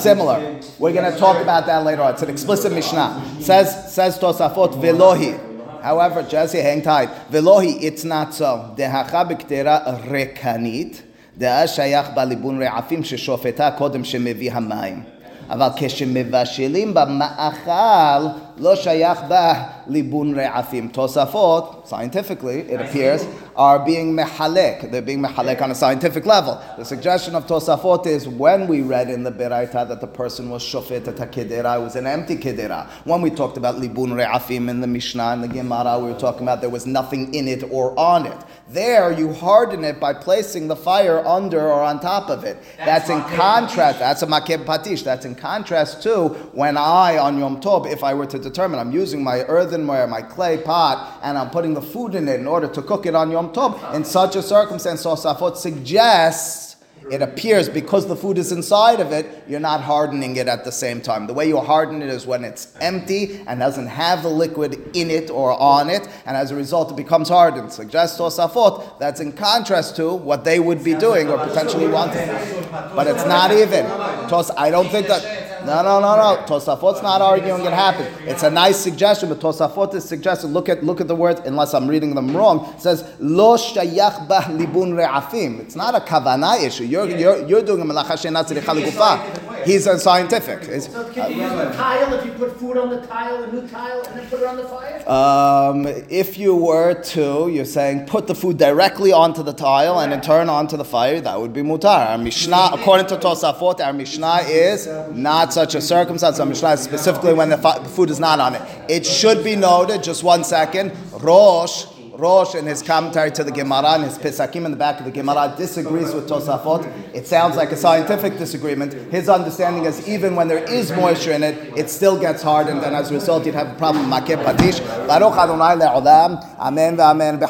similar. 0.00 0.60
We're 0.78 0.92
going 0.92 1.12
to 1.12 1.18
talk 1.18 1.42
about 1.42 1.66
that 1.66 1.82
later 1.84 2.02
on. 2.02 2.12
It's 2.12 2.22
an 2.22 2.30
explicit 2.30 2.72
Mishnah. 2.72 3.40
Says 3.40 3.92
says 3.92 4.20
Tosafot 4.20 4.74
velohi. 4.80 5.82
However, 5.82 6.22
Jesse, 6.22 6.58
hang 6.58 6.82
tight. 6.82 7.08
Velohi, 7.32 7.82
it's 7.82 8.04
not 8.04 8.32
so. 8.34 8.72
Dehacha 8.76 9.28
b'kedera 9.28 10.08
rekanit. 10.08 11.02
דאז 11.38 11.70
שייך 11.70 12.06
kodem 12.14 12.62
רעפים 12.62 13.04
ששופטה 13.04 13.70
קודם 13.70 14.04
שמביא 14.04 14.52
המים. 14.52 15.02
אבל 15.50 15.68
כשמבשלים 15.76 16.94
במאכל, 16.94 18.26
לא 18.58 18.76
שייך 18.76 19.22
בה 19.28 19.62
libun 19.90 20.34
re'afim. 20.34 20.92
Tosafot, 20.92 21.86
scientifically, 21.86 22.60
it 22.60 22.80
appears, 22.80 23.26
are 23.56 23.84
being 23.84 24.14
mehalek. 24.16 24.90
They're 24.90 25.02
being 25.02 25.20
mehalek 25.20 25.60
on 25.60 25.70
a 25.70 25.74
scientific 25.74 26.24
level. 26.24 26.62
The 26.78 26.84
suggestion 26.84 27.34
of 27.34 27.46
Tosafot 27.46 28.06
is 28.06 28.28
when 28.28 28.68
we 28.68 28.82
read 28.82 29.10
in 29.10 29.22
the 29.24 29.32
Beraita 29.32 29.88
that 29.88 30.00
the 30.00 30.06
person 30.06 30.48
was 30.50 30.62
shofet 30.62 31.08
at 31.08 31.20
a 31.20 31.26
kedera, 31.26 31.78
it 31.78 31.82
was 31.82 31.96
an 31.96 32.06
empty 32.06 32.36
kedera. 32.36 32.88
When 33.04 33.20
we 33.20 33.30
talked 33.30 33.56
about 33.56 33.76
libun 33.76 34.12
re'afim 34.12 34.68
in 34.68 34.80
the 34.80 34.86
Mishnah 34.86 35.32
and 35.32 35.42
the 35.42 35.48
Gemara, 35.48 35.98
we 35.98 36.12
were 36.12 36.18
talking 36.18 36.42
about 36.42 36.60
there 36.60 36.70
was 36.70 36.86
nothing 36.86 37.34
in 37.34 37.48
it 37.48 37.64
or 37.70 37.98
on 37.98 38.26
it. 38.26 38.44
There, 38.68 39.12
you 39.12 39.32
harden 39.32 39.84
it 39.84 39.98
by 39.98 40.14
placing 40.14 40.68
the 40.68 40.76
fire 40.76 41.26
under 41.26 41.60
or 41.60 41.82
on 41.82 41.98
top 42.00 42.30
of 42.30 42.44
it. 42.44 42.56
That's, 42.78 43.08
that's 43.08 43.10
in 43.10 43.20
contrast. 43.36 43.98
Patish. 43.98 43.98
That's 43.98 44.22
a 44.22 44.26
makeh 44.26 44.64
patish. 44.64 45.02
That's 45.02 45.24
in 45.24 45.34
contrast 45.34 46.02
to 46.04 46.28
when 46.52 46.76
I 46.76 47.18
on 47.18 47.38
Yom 47.38 47.60
Tov, 47.60 47.90
if 47.90 48.04
I 48.04 48.14
were 48.14 48.26
to 48.26 48.38
determine, 48.38 48.78
I'm 48.78 48.92
using 48.92 49.24
my 49.24 49.40
earthen 49.44 49.79
earthenware, 49.80 50.06
my 50.06 50.22
clay 50.22 50.58
pot, 50.58 51.20
and 51.22 51.38
I'm 51.38 51.50
putting 51.50 51.74
the 51.74 51.82
food 51.82 52.14
in 52.14 52.28
it 52.28 52.38
in 52.38 52.46
order 52.46 52.68
to 52.68 52.82
cook 52.82 53.06
it 53.06 53.14
on 53.14 53.30
Yom 53.30 53.52
Tov, 53.52 53.94
in 53.94 54.04
such 54.04 54.36
a 54.36 54.42
circumstance, 54.42 55.04
Tosafot 55.04 55.56
suggests 55.56 56.76
it 57.10 57.22
appears 57.22 57.68
because 57.68 58.06
the 58.06 58.14
food 58.14 58.38
is 58.38 58.52
inside 58.52 59.00
of 59.00 59.10
it, 59.10 59.42
you're 59.48 59.58
not 59.58 59.80
hardening 59.80 60.36
it 60.36 60.46
at 60.46 60.64
the 60.64 60.70
same 60.70 61.00
time. 61.00 61.26
The 61.26 61.32
way 61.32 61.48
you 61.48 61.58
harden 61.58 62.02
it 62.02 62.08
is 62.08 62.24
when 62.24 62.44
it's 62.44 62.76
empty 62.80 63.40
and 63.48 63.58
doesn't 63.58 63.88
have 63.88 64.22
the 64.22 64.28
liquid 64.28 64.94
in 64.94 65.10
it 65.10 65.28
or 65.28 65.58
on 65.58 65.90
it, 65.90 66.06
and 66.24 66.36
as 66.36 66.52
a 66.52 66.54
result, 66.54 66.92
it 66.92 66.96
becomes 66.96 67.28
hardened. 67.28 67.72
Suggests 67.72 68.20
Tosafot 68.20 69.00
that's 69.00 69.18
in 69.18 69.32
contrast 69.32 69.96
to 69.96 70.12
what 70.12 70.44
they 70.44 70.60
would 70.60 70.84
be 70.84 70.94
doing 70.94 71.28
or 71.28 71.38
potentially 71.38 71.88
wanting. 71.88 72.28
But 72.70 73.08
it's 73.08 73.24
not 73.26 73.50
even. 73.50 73.86
Tos, 74.28 74.50
I 74.56 74.70
don't 74.70 74.88
think 74.88 75.08
that. 75.08 75.39
No, 75.66 75.82
no, 75.82 76.00
no, 76.00 76.16
no. 76.16 76.42
Tosafot's 76.46 77.02
not 77.02 77.20
arguing 77.20 77.64
it 77.64 77.72
happened. 77.72 78.08
It's 78.28 78.42
a 78.42 78.50
nice 78.50 78.76
suggestion, 78.76 79.28
but 79.28 79.40
Tosafot 79.40 79.94
is 79.94 80.04
suggesting. 80.04 80.50
Look 80.50 80.68
at 80.68 80.82
look 80.82 81.00
at 81.00 81.08
the 81.08 81.14
words. 81.14 81.40
Unless 81.44 81.74
I'm 81.74 81.88
reading 81.88 82.14
them 82.14 82.36
wrong, 82.36 82.72
it 82.74 82.80
says 82.80 83.04
lo 83.18 83.56
shayach 83.56 84.28
bah 84.28 84.42
libun 84.44 84.94
re'afim. 84.94 85.60
It's 85.60 85.76
not 85.76 85.94
a 85.94 86.00
kavana 86.00 86.62
issue. 86.62 86.84
You're 86.84 87.08
you're, 87.08 87.46
you're 87.46 87.62
doing 87.62 87.80
a 87.80 87.84
melacha 87.84 88.16
legufa. 88.16 89.49
He's 89.64 89.86
a 89.86 89.98
scientific. 89.98 90.64
So 90.64 91.10
can 91.12 91.32
you 91.32 91.42
use 91.42 91.52
the 91.52 91.70
tile 91.72 92.12
if 92.14 92.24
you 92.24 92.32
put 92.32 92.58
food 92.58 92.76
on 92.76 92.90
the 92.90 93.00
tile, 93.06 93.42
a 93.42 93.52
new 93.52 93.66
tile, 93.68 94.02
and 94.06 94.18
then 94.18 94.28
put 94.28 94.40
it 94.40 94.46
on 94.46 94.56
the 94.56 94.64
fire? 94.64 95.08
Um, 95.08 95.86
if 96.08 96.38
you 96.38 96.54
were 96.54 96.94
to, 96.94 97.48
you're 97.48 97.64
saying 97.64 98.06
put 98.06 98.26
the 98.26 98.34
food 98.34 98.58
directly 98.58 99.12
onto 99.12 99.42
the 99.42 99.52
tile 99.52 100.00
and 100.00 100.12
then 100.12 100.20
turn 100.20 100.48
onto 100.48 100.76
the 100.76 100.84
fire, 100.84 101.20
that 101.20 101.40
would 101.40 101.52
be 101.52 101.62
mutar. 101.62 102.10
Our 102.10 102.18
Mishnah, 102.18 102.70
according 102.72 103.06
to 103.08 103.16
Tosafot, 103.16 103.80
our 103.80 103.92
Mishnah 103.92 104.40
is 104.48 104.88
not 105.12 105.52
such 105.52 105.74
a 105.74 105.80
circumstance. 105.80 106.38
Our 106.40 106.46
Mishnah 106.46 106.72
is 106.72 106.80
specifically 106.80 107.34
when 107.34 107.48
the 107.50 107.58
food 107.94 108.10
is 108.10 108.20
not 108.20 108.40
on 108.40 108.54
it. 108.54 108.62
It 108.88 109.06
should 109.06 109.42
be 109.44 109.56
noted, 109.56 110.02
just 110.02 110.22
one 110.22 110.44
second, 110.44 110.92
Rosh, 111.20 111.86
Rosh 112.20 112.54
in 112.54 112.66
his 112.66 112.82
commentary 112.82 113.30
to 113.30 113.42
the 113.42 113.50
Gemara 113.50 113.94
and 113.94 114.04
his 114.04 114.18
Pesakim 114.18 114.66
in 114.66 114.70
the 114.70 114.76
back 114.76 114.98
of 114.98 115.06
the 115.06 115.10
Gemara 115.10 115.54
disagrees 115.56 116.12
with 116.12 116.28
Tosafot. 116.28 116.86
It 117.14 117.26
sounds 117.26 117.56
like 117.56 117.72
a 117.72 117.76
scientific 117.76 118.36
disagreement. 118.36 118.92
His 119.10 119.30
understanding 119.30 119.86
is 119.86 120.06
even 120.06 120.36
when 120.36 120.46
there 120.46 120.62
is 120.64 120.92
moisture 120.92 121.32
in 121.32 121.42
it, 121.42 121.56
it 121.78 121.88
still 121.88 122.20
gets 122.20 122.42
hardened, 122.42 122.82
and 122.82 122.94
as 122.94 123.10
a 123.10 123.14
result, 123.14 123.46
you'd 123.46 123.54
have 123.54 123.68
a 123.68 123.74
problem. 123.76 124.10
Makeh 124.10 124.44
patish. 124.44 124.80
Baruch 125.08 125.32
Adonai 125.32 125.76
le'olam. 125.76 126.44
Amen 126.58 126.96
ve'amen. 126.96 127.40